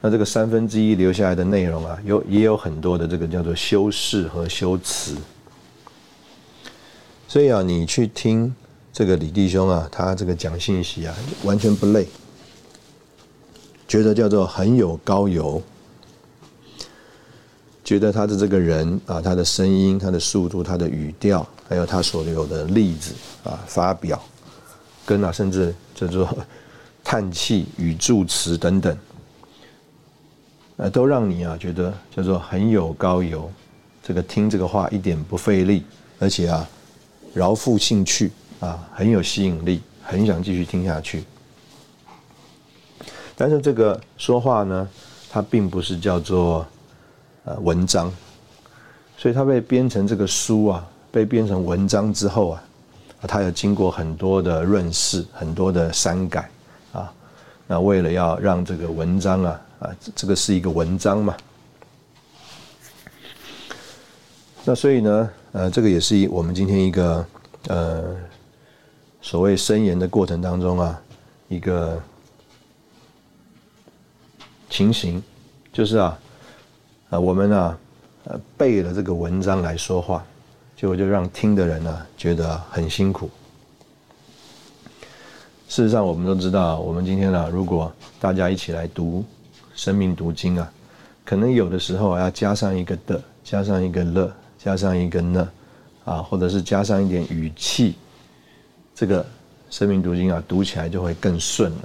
[0.00, 5.16] 那这个三分之一留下来的内容啊，有也有很多的这个叫做修饰和修辞，
[7.26, 8.54] 所以啊，你去听。
[8.92, 12.06] 这个李弟兄啊，他这个讲信息啊，完全不累，
[13.88, 15.62] 觉得叫做很有高油，
[17.82, 24.22] 觉得他的这个人啊，他的声音、他的速度、他的语调，还有他所有的例子啊，发表，
[25.06, 26.28] 跟啊，甚至叫做
[27.02, 28.94] 叹气、语助词等等，
[30.76, 33.50] 呃，都让你啊觉得叫做很有高油，
[34.02, 35.82] 这个听这个话一点不费力，
[36.18, 36.68] 而且啊，
[37.32, 38.30] 饶富兴趣。
[38.62, 41.24] 啊，很有吸引力，很想继续听下去。
[43.34, 44.88] 但是这个说话呢，
[45.28, 46.64] 它并不是叫做
[47.44, 48.08] 呃文章，
[49.16, 52.62] 所以它被编成这个书啊，被编成文章之后啊，
[53.22, 56.48] 它有经过很多的润饰，很多的删改
[56.92, 57.12] 啊。
[57.66, 61.36] 那为了要让这个文章啊啊，这个是一个文章嘛，
[64.64, 67.26] 那所以呢，呃，这个也是我们今天一个
[67.66, 68.14] 呃。
[69.22, 71.00] 所谓申言的过程当中啊，
[71.48, 72.02] 一个
[74.68, 75.22] 情形
[75.72, 76.18] 就是啊，
[77.08, 77.78] 啊我们啊，
[78.24, 80.24] 呃背了这个文章来说话，
[80.76, 83.30] 结果就让听的人呢觉得很辛苦。
[85.68, 89.24] 事实上，我们都知道，我们今天呢，如果大家一起来读
[89.80, 90.70] 《生命读经》啊，
[91.24, 95.48] 可能有的时候要加上一个的，加上一个了，加上一个呢，
[96.04, 97.94] 啊，或者是加上一点语气。
[98.94, 99.24] 这个
[99.70, 101.78] 生命读经啊，读起来就会更顺了。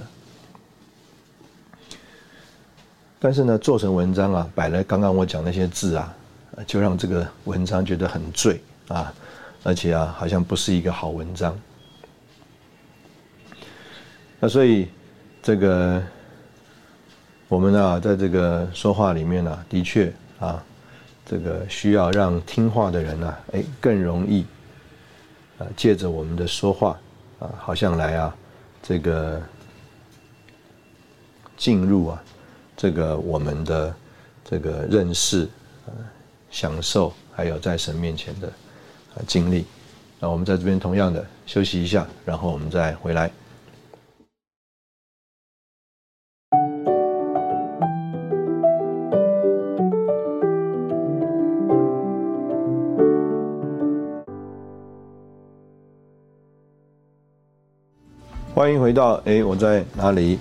[3.18, 6.14] 但是呢，做成文章啊，摆了刚刚我讲那些字啊，
[6.66, 9.12] 就让这个文章觉得很醉啊，
[9.64, 11.58] 而且啊，好像不是一个好文章。
[14.38, 14.88] 那所以
[15.42, 16.00] 这个
[17.48, 20.62] 我们呢，在这个说话里面呢，的确啊，
[21.26, 24.46] 这个需要让听话的人呢，哎，更容易。
[25.58, 26.98] 啊，借着我们的说话，
[27.38, 28.34] 啊，好像来啊，
[28.82, 29.42] 这个
[31.56, 32.22] 进入啊
[32.76, 33.94] 这个我们的
[34.44, 35.48] 这个认识、
[35.86, 35.90] 啊
[36.50, 38.48] 享受，还有在神面前的
[39.14, 39.66] 啊经历。
[40.20, 43.30] 那我们在这边同样的休息一下，然后我们再回来。
[58.58, 60.36] 欢迎回到哎，我在哪里？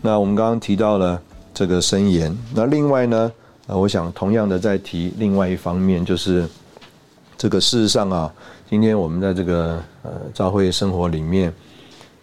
[0.00, 1.20] 那我们刚刚提到了
[1.52, 3.30] 这个申言，那另外呢，
[3.66, 6.48] 呃，我想同样的再提另外一方面，就是
[7.36, 8.32] 这个事实上啊，
[8.70, 11.52] 今天我们在这个呃教会生活里面，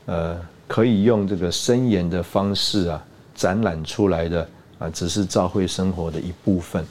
[0.08, 3.00] 呃，可以用这个申言的方式啊
[3.36, 6.84] 展览出来的啊，只是教会生活的一部分，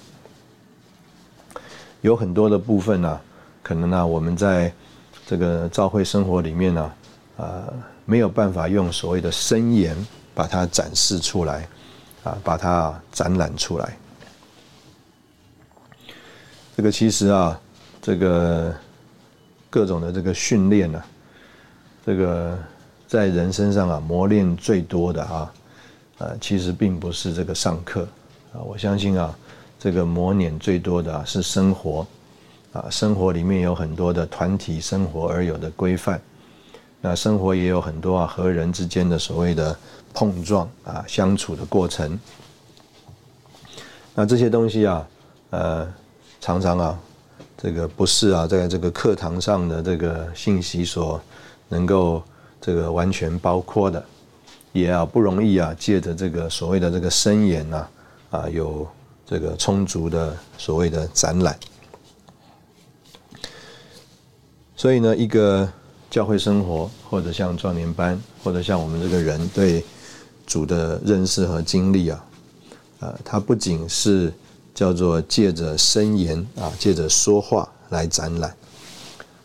[2.02, 3.20] 有很多的部分呢，
[3.60, 4.72] 可能呢我们在
[5.26, 6.92] 这个教会生活里面呢，
[7.38, 7.64] 啊。
[8.04, 9.96] 没有办法用所谓的声言
[10.34, 11.68] 把它展示出来，
[12.22, 13.96] 啊，把它展览出来。
[16.76, 17.60] 这个其实啊，
[18.02, 18.74] 这个
[19.70, 21.02] 各种的这个训练呢，
[22.04, 22.58] 这个
[23.06, 25.52] 在人身上啊磨练最多的啊，
[26.18, 28.02] 呃，其实并不是这个上课
[28.52, 29.32] 啊，我相信啊，
[29.78, 32.06] 这个磨练最多的啊是生活，
[32.72, 36.20] 啊，生活里面有很多的团体生活而有的规范。
[37.06, 39.76] 那生活也有很多啊，和人之间的所谓的
[40.14, 42.18] 碰撞啊，相处的过程。
[44.14, 45.06] 那这些东西啊，
[45.50, 45.86] 呃，
[46.40, 46.98] 常常啊，
[47.58, 51.20] 这个不是啊，在这个课堂上的这个信息所
[51.68, 52.22] 能够
[52.58, 54.02] 这个完全包括的，
[54.72, 57.86] 也啊不容易啊，借着这个所谓的这个声言呐，
[58.30, 58.88] 啊，有
[59.26, 61.54] 这个充足的所谓的展览。
[64.74, 65.70] 所以呢，一个。
[66.14, 69.84] 教会生活，或者像壮年班，或者像我们这个人对
[70.46, 72.24] 主的认识和经历啊，
[73.00, 74.32] 呃，它不仅是
[74.72, 78.48] 叫做借着声言啊，借着说话来展览。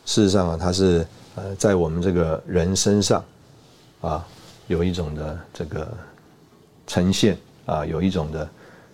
[0.06, 1.04] 事实上啊，它是
[1.34, 3.26] 呃，在我们这个人身上
[4.02, 4.24] 啊，
[4.68, 5.92] 有一种的这个
[6.86, 8.48] 呈现啊，有一种的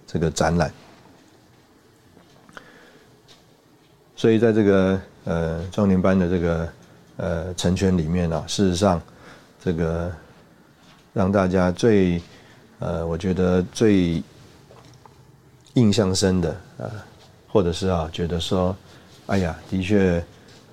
[0.08, 0.72] 这个展览。
[4.16, 6.66] 所以在这个呃壮年班的这个。
[7.18, 9.02] 呃，成全里面啊，事实上，
[9.64, 10.12] 这个
[11.14, 12.22] 让大家最
[12.80, 14.22] 呃，我觉得最
[15.76, 16.92] 印象深的啊，
[17.48, 18.76] 或者是啊，觉得说，
[19.28, 20.24] 哎呀，的确，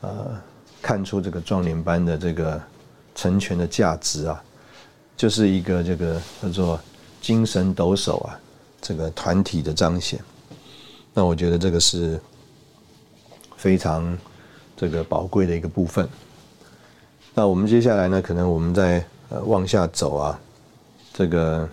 [0.00, 0.37] 呃，
[0.81, 2.61] 看出这个壮年班的这个
[3.14, 4.42] 成全的价值啊，
[5.16, 6.81] 就是一个这个叫做
[7.20, 8.38] 精神抖擞啊，
[8.81, 10.18] 这个团体的彰显。
[11.14, 12.20] 那我觉得这个是
[13.57, 14.18] 非常
[14.76, 16.09] 这个宝贵的一个部分。
[17.35, 18.21] 那我们接下来呢？
[18.21, 20.38] 可能我们在呃往下走啊，
[21.14, 21.66] 这个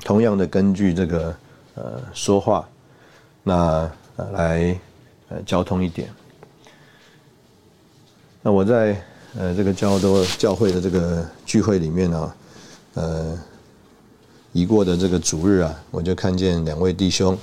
[0.00, 1.34] 同样的根据这个
[1.76, 2.68] 呃说话，
[3.42, 3.90] 那
[4.32, 4.78] 来
[5.30, 6.10] 呃交通一点。
[8.42, 9.02] 那我在
[9.34, 12.34] 呃这个教多教会的这个聚会里面呢，
[12.92, 13.38] 呃，
[14.52, 17.34] 已过的这个主日啊，我就看见两位弟兄，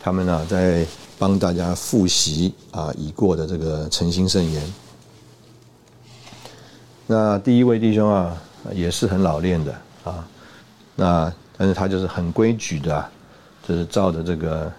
[0.00, 0.84] 他们呢在
[1.20, 4.60] 帮大家复习啊已过的这个诚心圣言。
[7.08, 8.36] 那第一位弟兄啊，
[8.72, 10.26] 也是很老练的啊，
[10.96, 13.08] 那但是他就是很规矩的，
[13.66, 14.72] 就是照着这个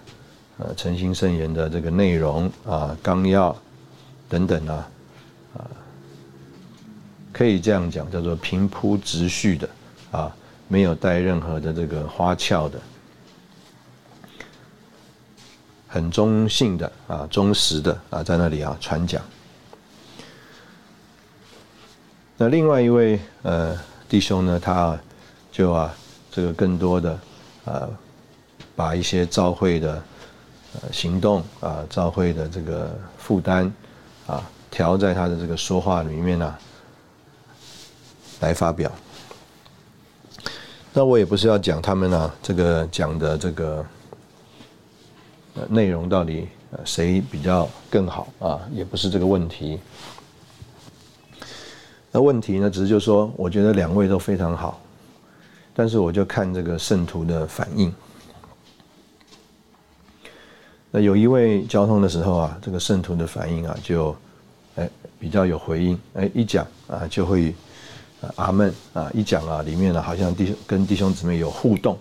[0.58, 3.56] 呃诚心圣言的这个内容啊纲要
[4.28, 4.88] 等等啊
[5.56, 5.64] 啊，
[7.32, 9.68] 可以这样讲，叫做平铺直叙的
[10.10, 10.30] 啊，
[10.68, 12.78] 没有带任何的这个花俏的，
[15.86, 19.22] 很中性的啊，忠实的啊，在那里啊传讲。
[22.40, 23.76] 那另外一位呃
[24.08, 24.96] 弟兄呢，他
[25.50, 25.92] 就啊
[26.30, 27.18] 这个更多的
[27.64, 27.88] 啊
[28.76, 30.00] 把一些召会的
[30.92, 33.70] 行动啊召会的这个负担
[34.28, 36.56] 啊调在他的这个说话里面呢
[38.38, 38.88] 来发表。
[40.92, 43.84] 那我也不是要讲他们啊这个讲的这个
[45.68, 46.46] 内容到底
[46.84, 49.80] 谁比较更好啊，也不是这个问题。
[52.22, 52.70] 问题呢？
[52.70, 54.80] 只是就说，我觉得两位都非常好，
[55.74, 57.92] 但是我就看这个圣徒的反应。
[60.90, 64.16] 那有一位交通的时候啊，这个圣徒的反应啊，就
[64.76, 64.88] 哎
[65.18, 67.54] 比较有回应，哎一讲啊就会
[68.36, 71.98] 阿门啊一讲啊里面呢好像弟兄跟弟兄姊妹有互动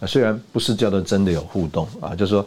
[0.00, 2.44] 啊，虽然不是叫做真的有互动啊，就说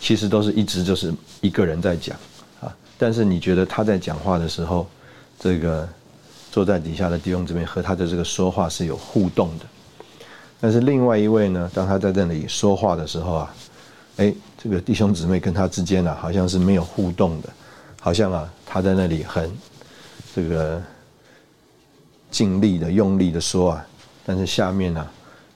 [0.00, 2.16] 其实都是一直就是一个人在讲
[2.60, 4.86] 啊，但是你觉得他在讲话的时候，
[5.38, 5.88] 这个。
[6.56, 9.66] 坐在底下的弟兄姊妹和他的这个说话是有互动的，
[10.58, 13.54] 但是另外一位呢，当他在这里说话的时候啊，
[14.16, 17.50] 哎，这个弟兄姊妹跟他之间呢，好像是没有互动的，
[18.00, 19.54] 好像啊，他在那里很
[20.34, 20.82] 这个
[22.30, 23.86] 尽力的、用力的说啊，
[24.24, 25.06] 但是下面呢，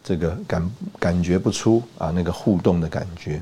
[0.05, 3.41] 这个感感觉不出啊那个互动的感觉。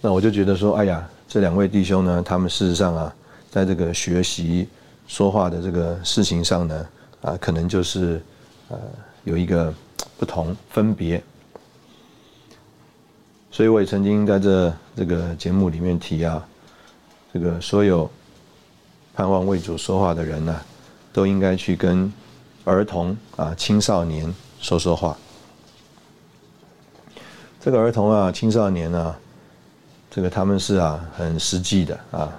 [0.00, 3.14] 那我就觉得说，哎呀，这两位弟兄呢，他们事实上啊，
[3.58, 4.68] 在这个学习
[5.08, 6.88] 说话的这个事情上呢，
[7.22, 8.22] 啊，可能就是
[8.68, 8.78] 呃
[9.24, 9.74] 有一个
[10.16, 11.20] 不同分别。
[13.50, 16.46] 所以我也曾经在这这个节目里面提啊，
[17.34, 18.08] 这个所有
[19.12, 20.60] 盼望为主说话的人呢，
[21.12, 22.12] 都应该去跟
[22.64, 25.18] 儿童啊、青少年说说话。
[27.60, 29.18] 这个儿童啊、青少年啊。
[30.10, 32.32] 这个他们是啊，很实际的啊。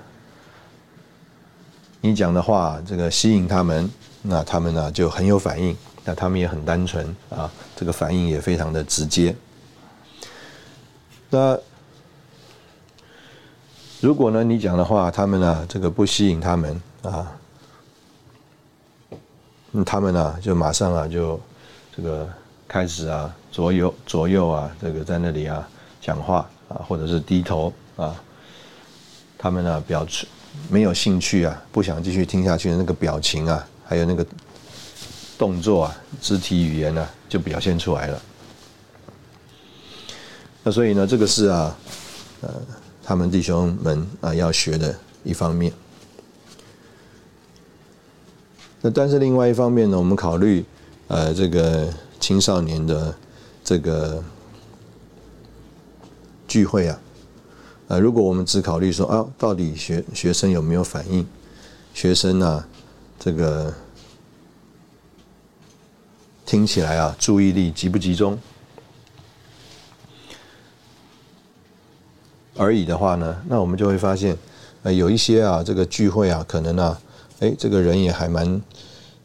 [2.01, 3.89] 你讲的话，这个吸引他们，
[4.21, 5.75] 那他们呢就很有反应。
[6.05, 9.35] 那他们也很单纯啊，这个反应也非常的直接。
[11.29, 11.57] 那
[14.01, 17.31] 如果呢你讲的话，他们呢这个不吸引他们啊，
[19.71, 21.39] 那他们呢就马上啊就
[21.95, 22.27] 这个
[22.67, 25.67] 开始啊左右左右啊这个在那里啊
[26.01, 26.49] 讲话。
[26.69, 28.13] 啊，或者是低头啊，
[29.39, 30.27] 他们呢表示
[30.69, 34.25] 没有兴趣啊，不想继续听下去的那个表情啊，还有那个
[35.37, 38.21] 动作啊，肢体语言呢就表现出来了。
[40.63, 41.77] 那所以呢，这个是啊，
[42.41, 42.53] 呃，
[43.03, 45.71] 他们弟兄们啊要学的一方面。
[48.81, 50.65] 那但是另外一方面呢，我们考虑
[51.07, 53.15] 呃这个青少年的
[53.63, 54.23] 这个。
[56.47, 56.99] 聚会啊，
[57.89, 61.25] 呃，如果我们只考虑说啊，到底学学生有没有反应，
[61.91, 62.63] 学生呢，
[63.19, 63.73] 这个
[66.45, 68.37] 听起来啊，注意力集不集中
[72.55, 74.37] 而已的话呢，那我们就会发现，
[74.83, 77.01] 呃，有一些啊，这个聚会啊，可能啊，
[77.39, 78.61] 哎，这个人也还蛮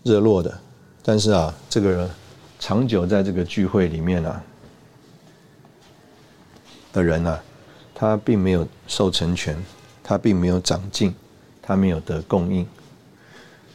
[0.04, 0.58] 热络的，
[1.02, 2.10] 但是啊，这个人
[2.58, 4.42] 长久在这个聚会里面啊。
[6.94, 7.38] 的人呢，
[7.94, 9.56] 他并没有受成全，
[10.02, 11.14] 他并没有长进，
[11.62, 12.66] 他没有得供应。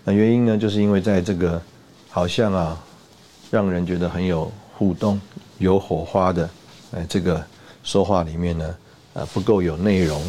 [0.03, 1.61] 那原因呢，就是因为在这个
[2.09, 2.84] 好像啊，
[3.49, 5.20] 让人觉得很有互动、
[5.57, 6.49] 有火花的，
[6.91, 7.43] 哎，这个
[7.84, 8.76] 说话里面呢，
[9.13, 10.22] 啊，不够有内容，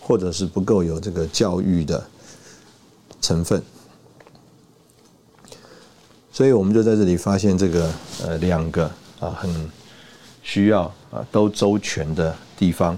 [0.00, 2.04] 或者是不够有这个教育的
[3.20, 3.62] 成分。
[6.32, 7.90] 所以我们就在这里发现这个
[8.22, 8.90] 呃两个
[9.20, 9.70] 啊很。
[10.48, 12.96] 需要啊都周全的地方，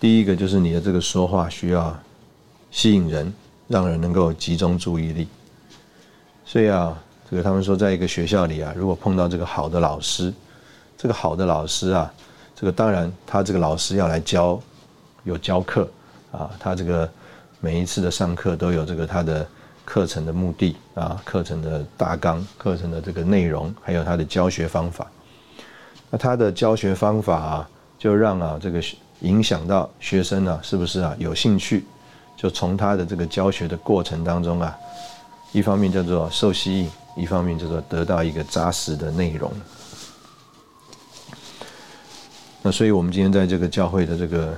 [0.00, 1.96] 第一个就是你的这个说话需要
[2.70, 3.32] 吸引人，
[3.66, 5.26] 让人能够集中注意力。
[6.44, 6.96] 所以啊，
[7.28, 10.32] 这个他们说，在一个学校里啊，如果碰到这个好的老师，
[10.96, 12.12] 这个好的老师啊，
[12.54, 14.60] 这个当然他这个老师要来教，
[15.24, 15.88] 有教课
[16.30, 17.10] 啊，他这个
[17.60, 19.46] 每一次的上课都有这个他的
[19.84, 25.06] 课程的目的啊，课程的大纲、课程的这个内容，还有他的教学方法。
[26.08, 28.80] 那他的教学方法啊，就让啊这个
[29.20, 31.84] 影响到学生呢，是不是啊有兴趣？
[32.36, 34.76] 就从他的这个教学的过程当中啊，
[35.52, 39.52] 一方面叫做受吸引，一方面叫做得到一个扎实的内容。
[42.62, 44.54] 那所以我们今天在这个教会的这个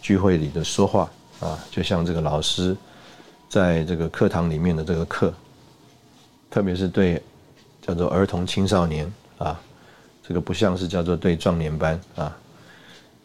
[0.00, 2.76] 聚会里的说话啊，就像这个老师
[3.48, 5.32] 在这个课堂里面的这个课，
[6.50, 7.22] 特别是对
[7.82, 9.60] 叫做儿童青少年啊。
[10.26, 12.34] 这个不像是叫做对壮年班啊，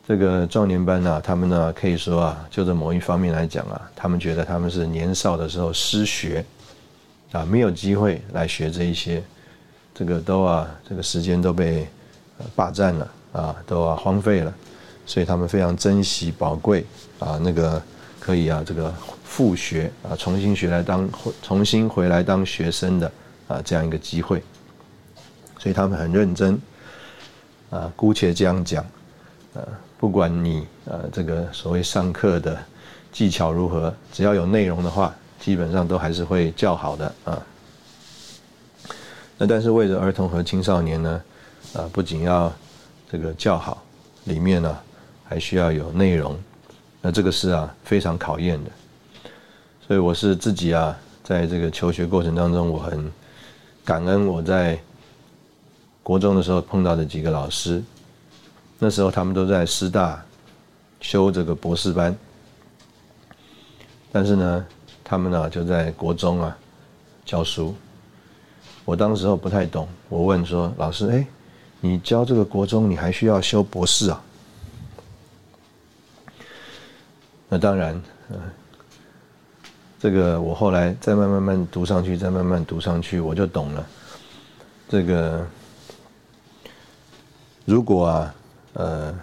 [0.10, 6.44] 这个壮年班呢，他们呢可以说啊，就在某一方面来讲啊，他们觉得他们是年少的时候失学，
[7.32, 9.22] 啊，没有机会来学这一些，
[9.94, 11.88] 这个都啊，这个时间都被
[12.56, 14.52] 霸占了啊，都啊荒废了，
[15.06, 16.84] 所以他们非常珍惜宝贵
[17.20, 17.80] 啊，那个
[18.20, 18.92] 可以啊，这个
[19.24, 21.08] 复学啊，重新学来当
[21.44, 23.12] 重新回来当学生的
[23.48, 24.42] 啊这样一个机会，
[25.60, 26.60] 所以他们很认真。
[27.70, 28.84] 啊，姑且这样讲，
[29.54, 29.62] 呃，
[30.00, 32.58] 不管你呃这个所谓上课的
[33.12, 37.46] 技巧如何，只要有内容的话，基本上都还是会较好的啊。
[39.38, 41.22] 那但是为了儿童和青少年呢，
[41.74, 42.52] 啊，不仅要
[43.12, 43.84] 这个较好，
[44.24, 44.78] 里面呢
[45.26, 46.38] 还需要有内容，
[47.02, 48.72] 那这个是啊非常考验的。
[49.86, 53.12] 所以我是自己啊，在这个求学过程当中，我很
[53.84, 54.80] 感恩我在。
[56.02, 57.84] 国中的时候碰到的几个老师，
[58.80, 60.24] 那时候他们都在师大
[61.02, 62.16] 修这个博士班，
[64.12, 64.66] 但是呢，
[65.04, 66.58] 他们呢就在国中啊
[67.26, 67.76] 教书。
[68.86, 71.28] 我当时候不太懂，我问说：“老师，哎，
[71.82, 74.24] 你教这个国中，你还需要修博士啊？”
[77.50, 78.40] 那当然，嗯，
[80.00, 83.86] 这个我后来再慢慢慢读上去，再慢慢读上去，我就懂了。
[84.88, 85.46] 这个
[87.66, 88.34] 如果啊，
[88.80, 89.14] 呃，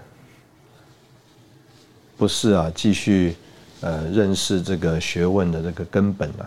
[2.18, 3.34] 不是啊，继续
[3.80, 6.44] 呃认识这个学问的这个根本啊。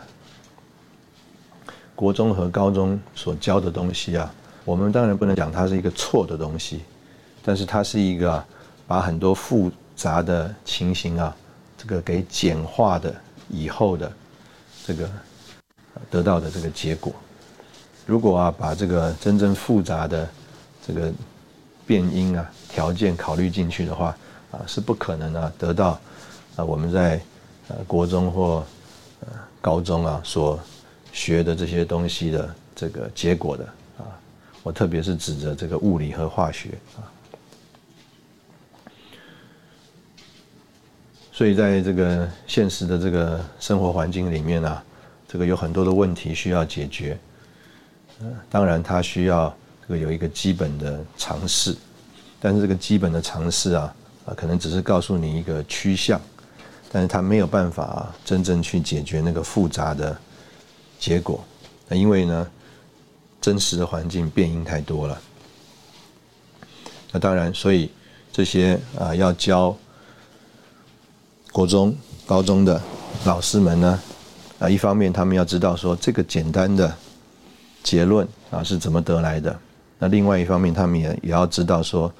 [1.95, 4.31] 国中和高中所教的东西啊，
[4.63, 6.81] 我们当然不能讲它是一个错的东西，
[7.43, 8.45] 但是它是一个
[8.85, 11.35] 把很多复杂的情形啊，
[11.79, 13.13] 这个给简化的
[13.49, 14.11] 以后的
[14.85, 15.09] 这个
[16.11, 17.11] 得到的这个结果。
[18.05, 20.29] 如果啊把这个真正复杂的
[20.85, 21.11] 这个
[21.87, 24.15] 变音啊条件考虑进去的话
[24.51, 25.99] 啊，是不可能啊得到
[26.55, 27.19] 啊我们在
[27.67, 28.63] 呃国中或
[29.21, 29.27] 呃
[29.59, 30.59] 高中啊所。
[31.11, 33.63] 学的这些东西的这个结果的
[33.97, 34.05] 啊，
[34.61, 37.01] 我特别是指着这个物理和化学啊，
[41.31, 44.83] 所以在这个现实的这个生活环境里面啊，
[45.27, 47.17] 这个有很多的问题需要解决，
[48.21, 49.51] 嗯，当然它需要
[49.81, 51.75] 这个有一个基本的尝试，
[52.39, 53.93] 但是这个基本的尝试啊
[54.25, 56.19] 啊，可能只是告诉你一个趋向，
[56.91, 60.17] 但是它没有办法真正去解决那个复杂的。
[60.99, 61.41] 结果，
[61.87, 62.45] 那因为呢，
[63.39, 65.17] 真实的环境变因太多了。
[67.13, 67.89] 那当然，所以
[68.33, 69.73] 这些啊要教
[71.53, 72.81] 国中、高中的
[73.23, 73.99] 老师们呢，
[74.59, 76.93] 啊一方面他们要知道说这个简单的
[77.81, 79.57] 结论啊是怎么得来的，
[79.99, 82.11] 那另外一方面他们也也要知道说，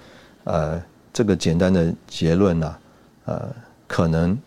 [0.50, 0.84] 呃
[1.14, 2.76] 这个简单的结论呢，
[3.26, 3.50] 呃
[3.88, 4.38] 可能。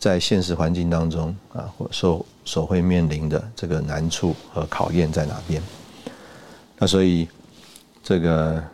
[0.00, 5.62] 在现实环境当中啊，或所所会面临的这个难处和考验在哪边？
[6.78, 7.28] 那所以
[8.02, 8.64] 这个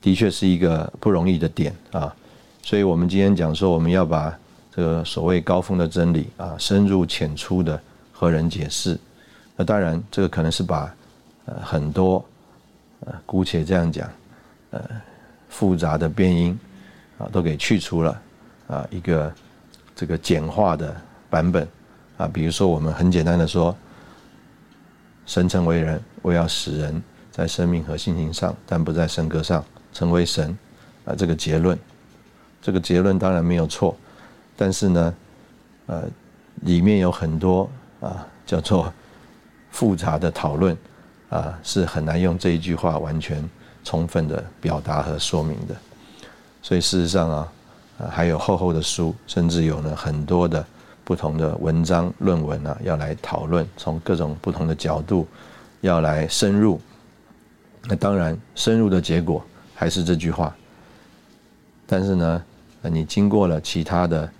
[0.00, 2.14] 的确是一个不容易的点啊。
[2.62, 4.32] 所以我们今天讲说，我们要把
[4.70, 7.82] 这个所谓高峰的真理啊，深入浅出的
[8.12, 8.96] 和人解释。
[9.56, 10.94] 那当然，这个可能是把
[11.46, 12.24] 呃很多
[13.00, 14.08] 呃姑且这样讲
[14.70, 14.80] 呃
[15.48, 16.58] 复杂的变音
[17.18, 18.22] 啊都给去除了
[18.66, 19.32] 啊一个。
[20.00, 20.96] 这个简化的
[21.28, 21.66] 版本
[22.16, 23.76] 啊，比如说我们很简单的说，
[25.26, 30.56] 神成为人，为要使人在生命和性情上，但不在神格上成为神
[31.04, 31.76] 啊，这个结论，
[32.62, 33.96] 这个结论当然没有错，
[34.56, 35.14] 但是呢，
[35.86, 36.04] 呃，
[36.60, 37.68] 里面有很多
[38.00, 38.92] 啊叫做
[39.72, 40.78] 复杂的讨论
[41.28, 43.42] 啊，是很难用这一句话完全
[43.88, 45.74] 充分的表达和说明的，
[46.60, 47.52] 所以事实上啊。
[48.00, 50.64] 啊，还有厚厚的书，甚至有呢很多的
[51.02, 55.26] 不同的文章论文啊，要来讨论，从各种不同的角度
[55.80, 56.80] 要来深入。
[57.88, 60.54] 那当然，深入的结果还是这句话。
[61.88, 62.44] 但是呢，
[62.82, 64.30] 你经过了其他的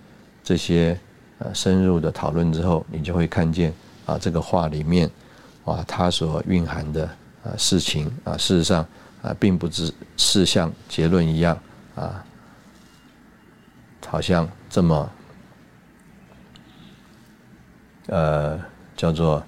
[0.41, 0.97] 这些
[1.39, 3.73] 呃深入的讨论之后，你就会看见
[4.05, 5.11] 啊，这个话里面
[5.65, 7.03] 啊，它所蕴含的
[7.43, 8.87] 啊事情啊，事实上
[9.21, 11.57] 啊，并不只是像结论一样
[11.95, 12.23] 啊。
[14.07, 15.11] 好像这么，
[18.07, 18.59] 呃，
[18.97, 19.43] 叫做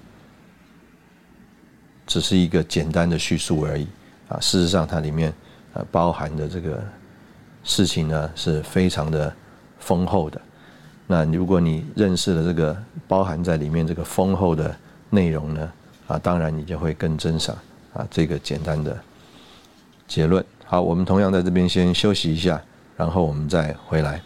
[2.06, 3.88] 只是一个简单的叙述而已
[4.28, 4.38] 啊。
[4.38, 5.34] 事实上，它里面
[5.72, 6.80] 呃包含的这个
[7.64, 9.34] 事情呢，是非常的
[9.80, 10.40] 丰厚的。
[11.08, 14.72] 那如果你认识了这个包含在里面这个丰厚的
[15.10, 15.72] 内容呢，
[16.06, 17.56] 啊，当然你就会更珍赏
[17.94, 18.96] 啊这个简单的
[20.12, 20.44] 结论。
[20.66, 22.62] 好，我们同样在这边先休息一下，
[22.98, 24.20] 然后我们再回来。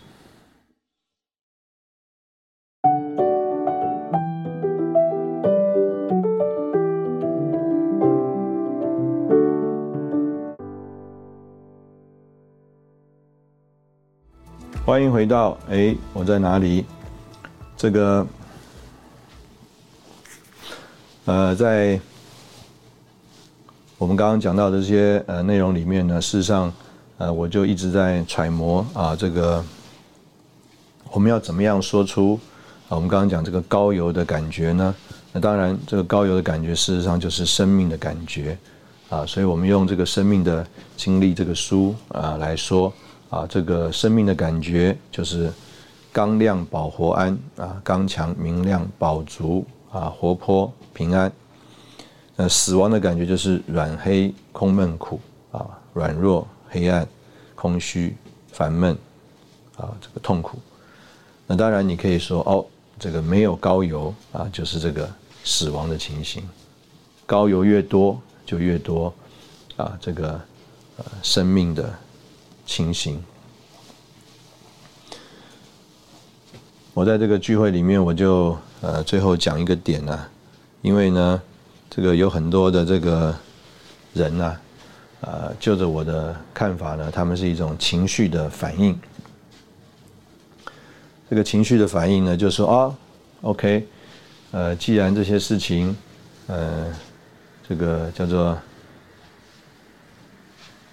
[14.85, 16.85] 欢迎回到哎，我在哪里？
[17.77, 18.27] 这个
[21.27, 22.01] 呃，在
[23.99, 26.71] 我们刚刚讲到的这些呃内容里面呢，事实上
[27.17, 29.65] 呃，我就一直在揣摩啊，这个
[31.11, 32.39] 我们要怎么样说出
[32.89, 32.97] 啊？
[32.97, 34.95] 我们刚刚讲这个高油的感觉呢？
[35.33, 38.59] 那当然，这个高油的感觉事实上就是生命的感觉
[39.09, 40.67] 啊，所以我们用这个生命的
[40.97, 42.93] 经历这个书啊来说。
[43.29, 45.53] 啊，这个生命的感觉就是
[46.13, 51.31] 刚亮、保活、安啊，刚强、明亮、保足啊，活泼、平安。
[52.37, 55.19] 那死亡的感觉就是软、黑、空、闷、苦
[55.51, 57.09] 啊，软弱、黑暗、
[57.55, 58.15] 空虚、
[58.53, 58.97] 烦闷
[59.77, 60.59] 啊，这个痛苦。
[61.47, 62.67] 那当然，你可以说哦，
[62.99, 65.09] 这个没有高油啊，就是这个
[65.45, 66.47] 死亡的情形。
[67.25, 69.13] 高油越多，就越多
[69.77, 70.41] 啊，这个
[70.99, 71.93] 呃生命的
[72.67, 73.23] 情形。
[76.93, 80.27] 我在这个聚会里面，我就呃最后讲一个点呢，
[80.83, 81.43] 因为呢，
[81.91, 83.35] 这个有很多的这个
[84.13, 84.57] 人呢，
[85.21, 88.99] 呃，就着我的看法呢，他们是一种情绪的反应。
[91.29, 92.95] 这个情绪的反应呢，就是说啊
[93.43, 93.87] ，OK，
[94.53, 95.97] 呃，既然这些事情，
[96.47, 96.87] 呃，
[97.69, 98.57] 这个叫做，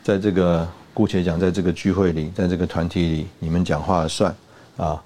[0.02, 4.36] 在这个姑且讲，在这个聚会里，在这个团体里，你们讲话算
[4.78, 5.00] 啊，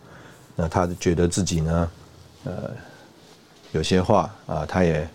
[0.56, 1.92] 那他觉得自己呢，
[2.46, 2.72] 呃，
[3.74, 5.06] 有些话啊，他也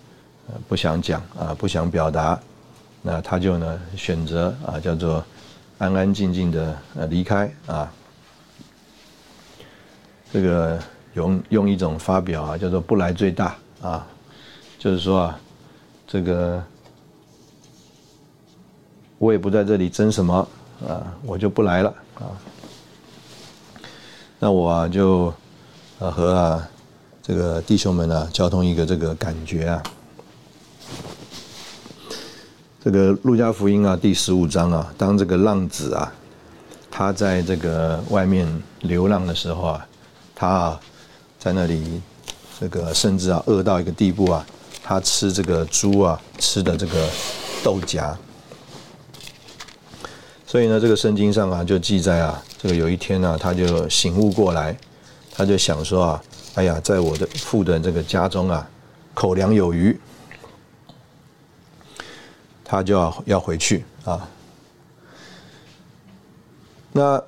[0.69, 2.39] 不想讲啊，不想表达，
[3.03, 5.25] 那他就呢选择啊，叫做
[5.79, 7.93] 安安静静的呃离开啊。
[10.33, 10.79] 这个
[11.15, 14.07] 用用一种发表啊，叫做“不来最大”啊，
[14.79, 15.39] 就是说啊，
[16.07, 16.63] 这个
[19.19, 20.49] 我也不在这里争什么
[20.89, 22.33] 啊，我就不来了啊。
[24.39, 25.27] 那我啊就
[25.99, 26.69] 啊和啊
[27.23, 29.83] 这个弟兄们呢交通一个这个感觉啊，
[32.85, 36.13] 这个路加福音啊第十五章啊，当这个浪子啊
[36.91, 38.45] 他在这个外面
[38.81, 39.87] 流浪的时候啊。
[40.35, 40.81] 他啊，
[41.39, 42.03] 在那里，
[42.59, 44.45] 这个甚至啊饿到一个地步啊，
[44.83, 47.09] 他吃这个猪啊吃的这个
[47.63, 48.19] 豆荚。
[50.45, 54.77] 所以呢，这个圣经上啊就记载啊，这个有一天呢，他就醒悟过来，
[55.31, 56.23] 他就想说啊，
[56.55, 58.69] 哎呀，在我的父的这个家中啊，
[59.15, 59.97] 口粮有余，
[62.73, 64.27] 他就要要回去啊。
[66.93, 67.23] 那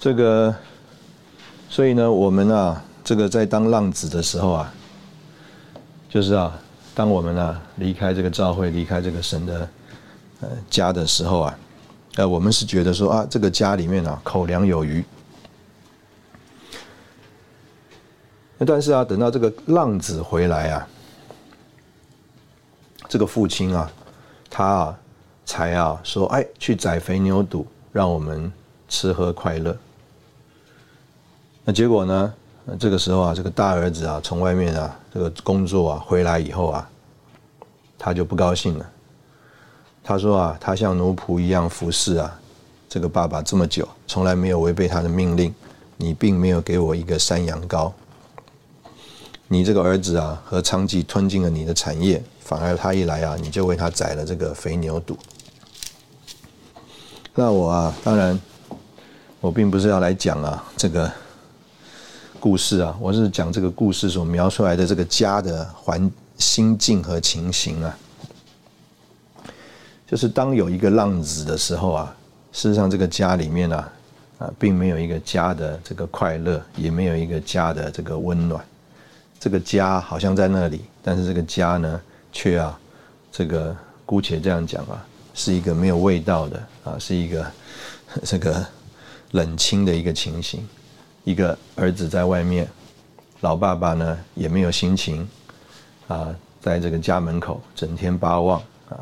[0.00, 0.52] 这个。
[1.68, 4.72] 所以呢，我们啊，这个在当浪子的时候啊，
[6.08, 6.58] 就是啊，
[6.94, 9.68] 当我们啊离开这个教会、离开这个神的
[10.40, 11.58] 呃家的时候啊，
[12.14, 15.04] 呃，我们是觉得说啊，这个家里面啊口粮有余。
[18.66, 20.88] 但是啊，等到这个浪子回来啊，
[23.08, 23.90] 这个父亲啊，
[24.50, 24.98] 他啊
[25.44, 28.52] 才啊说，哎，去宰肥牛肚，让我们
[28.88, 29.76] 吃喝快乐。
[31.64, 32.34] 那结果呢？
[32.80, 36.90] 这个时候啊，这个大儿子啊，从外面啊，这个工作啊回来以后啊，
[37.96, 38.90] 他就不高兴了。
[40.02, 42.40] 他说啊，他像奴仆一样服侍啊，
[42.88, 45.54] 这个爸爸这么久，从来没有违背他的命令。
[45.96, 47.90] 你并没有给我一个山羊羔。
[49.48, 55.16] 你这个儿子啊，和娼妓吞进了你的产业，反而他一来啊，你就为他宰了这个肥牛肚。
[57.34, 58.40] 那我啊，当然，
[59.40, 61.10] 我并不是要来讲啊这个。
[62.38, 67.98] 故事啊，我是讲这个故事所描出来的这个家的环心境和情形啊，
[70.06, 72.14] 就是当有一个浪子的时候啊，
[72.52, 73.92] 事实上这个家里面啊，
[74.38, 78.64] 啊，并没有一个家的这个快乐，也没有一个家的这个温暖。
[79.46, 82.00] 这个家好像在那里，但是这个家呢，
[82.32, 82.76] 却啊，
[83.30, 87.46] 这个姑且这样讲啊，是一个没有味道的啊，是一个
[88.26, 88.66] 这个
[89.30, 90.66] 冷清的一个情形。
[91.22, 92.68] 一个儿子在外面，
[93.40, 95.28] 老爸爸呢也没有心情，
[96.08, 98.98] 啊，在这个家门口整天巴望啊，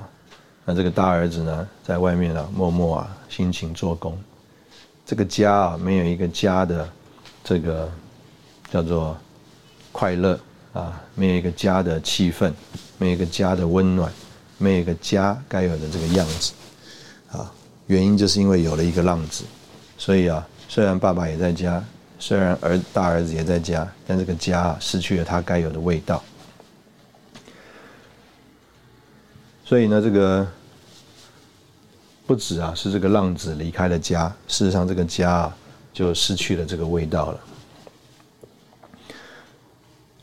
[0.67, 4.23] 那这个大儿子呢在外面啊默默啊辛勤做工，
[5.07, 6.87] 这个家啊没有一个家的
[7.43, 7.91] 这个
[8.71, 9.17] 叫做
[9.95, 10.39] 快乐
[10.73, 12.53] 啊，没有一个家的气氛，
[12.99, 14.13] 没有一个家的温暖，
[14.59, 16.53] 没有一个家该有的这个样子，
[17.31, 17.53] 啊，
[17.87, 19.45] 原因就是因为有了一个浪子，
[19.97, 21.83] 所以啊，虽然爸爸也在家。
[22.17, 26.23] 虽然儿大儿子也在家，但这个家失去了他该有的味道。
[29.65, 30.47] 所以呢，这个
[32.25, 35.57] 不止啊，是这个浪子离开了家，事实上这个家啊
[35.93, 37.41] 就失去了这个味道了。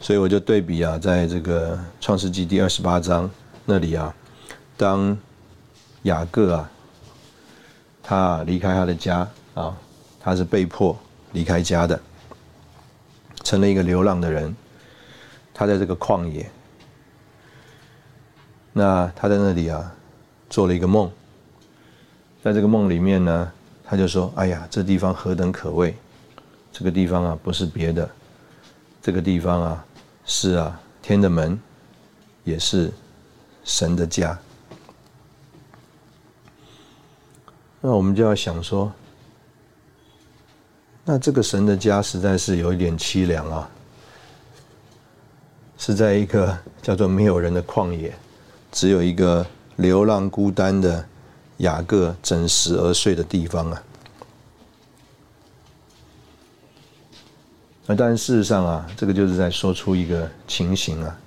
[0.02, 3.30] 所以我就对比啊，在这个创世纪第二十八章
[3.64, 4.14] 那里啊，
[4.76, 5.18] 当
[6.04, 6.72] 雅各啊，
[8.04, 9.78] 他离开他的家啊，
[10.20, 10.98] 他是被迫。
[11.34, 11.98] 离开家的，
[13.42, 14.54] 成了一个流浪的人。
[15.54, 16.52] 他在这个旷野，
[18.74, 19.96] 那他在那里啊，
[20.50, 21.10] 做了一个梦。
[22.44, 23.50] 在这个梦里面呢，
[23.86, 25.96] 他就说：“哎呀，这地方何等可畏！
[26.74, 28.10] 这个地方啊，不是别的，
[29.02, 29.86] 这个地方啊，
[30.26, 31.60] 是啊，天的门，
[32.44, 32.92] 也是
[33.64, 34.38] 神的家。”
[37.82, 38.92] 那我们就要想说。
[41.04, 43.68] 那这个神的家实在是有一点凄凉啊！
[45.76, 48.14] 是在一个叫做没有人的旷野，
[48.72, 49.44] 只有一个
[49.78, 51.04] 流浪孤单的
[51.58, 53.84] 雅各枕食而睡的地方啊。
[57.88, 61.18] 那但事实上啊，这个就是在说出一个情形啊，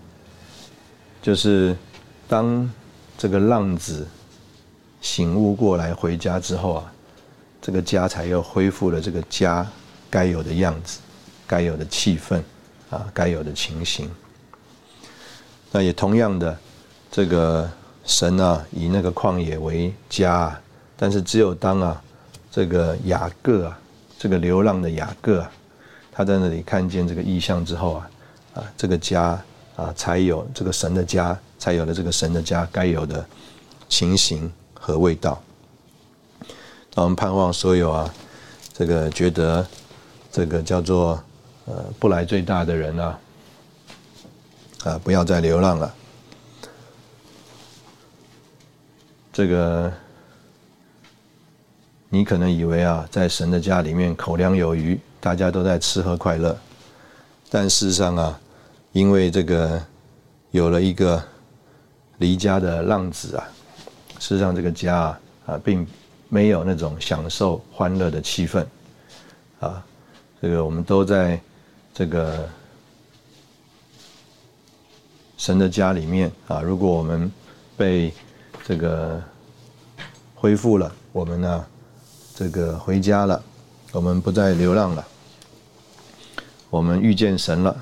[1.20, 1.76] 就是
[2.28, 2.70] 当
[3.18, 4.06] 这个浪子
[5.00, 6.92] 醒悟过来回家之后啊，
[7.60, 9.66] 这个家才又恢复了这个家
[10.08, 11.00] 该有的样子，
[11.46, 12.40] 该有的气氛
[12.88, 14.08] 啊，该有的情形。
[15.72, 16.56] 那也同样的，
[17.10, 17.68] 这个
[18.06, 20.56] 神啊，以那个旷野为家，
[20.96, 22.00] 但是只有当啊，
[22.50, 23.78] 这个雅各啊，
[24.16, 25.50] 这个流浪的雅各啊，
[26.14, 28.10] 他在那里看见这个意象之后啊，
[28.54, 29.42] 啊，这个家
[29.74, 33.26] 啊，才有这个神的家，才有了这个神的家该有的
[33.88, 35.42] 情形和味道。
[36.94, 38.14] 那我们盼望所有啊，
[38.72, 39.66] 这个觉得
[40.30, 41.20] 这个叫做
[41.64, 43.18] 呃不来最大的人啊。
[44.84, 45.94] 啊，不要再流浪了。
[49.32, 49.92] 这个，
[52.08, 56.54] 你可能以为啊，在神的家里面口粮有余，大家都在吃喝快乐，
[57.48, 58.38] 但事实上啊，
[58.92, 59.82] 因为这个
[60.50, 61.22] 有了一个
[62.18, 63.48] 离家的浪子啊，
[64.18, 65.86] 事实上这个家啊啊，并
[66.28, 68.62] 没有那种享受欢乐的气氛
[69.60, 69.82] 啊。
[70.42, 71.40] 这个我们都在
[71.94, 72.46] 这个。
[75.36, 77.30] 神的家里面啊，如果我们
[77.76, 78.10] 被
[78.64, 79.20] 这个
[80.34, 81.66] 恢复了，我们呢，
[82.34, 83.42] 这个回家了，
[83.92, 85.06] 我们不再流浪了，
[86.74, 87.76] 我们遇见神了，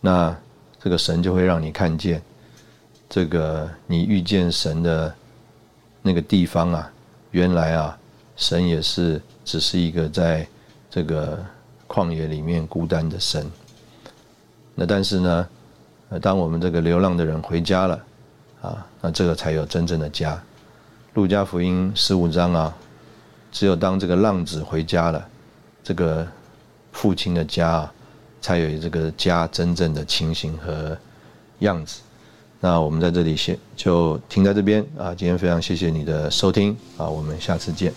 [0.00, 0.34] 那
[0.82, 2.22] 这个神就会让你看见，
[3.06, 5.14] 这个你遇见神的
[6.00, 6.90] 那个地方啊，
[7.32, 7.98] 原来啊，
[8.34, 10.48] 神也是只是一个在
[10.88, 11.38] 这个
[11.86, 13.46] 旷野里面孤单的神，
[14.74, 15.46] 那但是呢？
[16.22, 18.04] 当我们这个流浪的人回家了，
[18.62, 20.42] 啊，那这个才有真正的家。
[21.12, 22.74] 路加福音十五章啊，
[23.50, 25.28] 只有当这个浪子回家了，
[25.84, 26.26] 这个
[26.92, 27.90] 父亲的家
[28.40, 30.96] 才有这个家真正的情形和
[31.58, 32.00] 样子。
[32.60, 37.92] 那我们在这里先就停在这边啊今天非常谢谢你的收听啊我们下次见。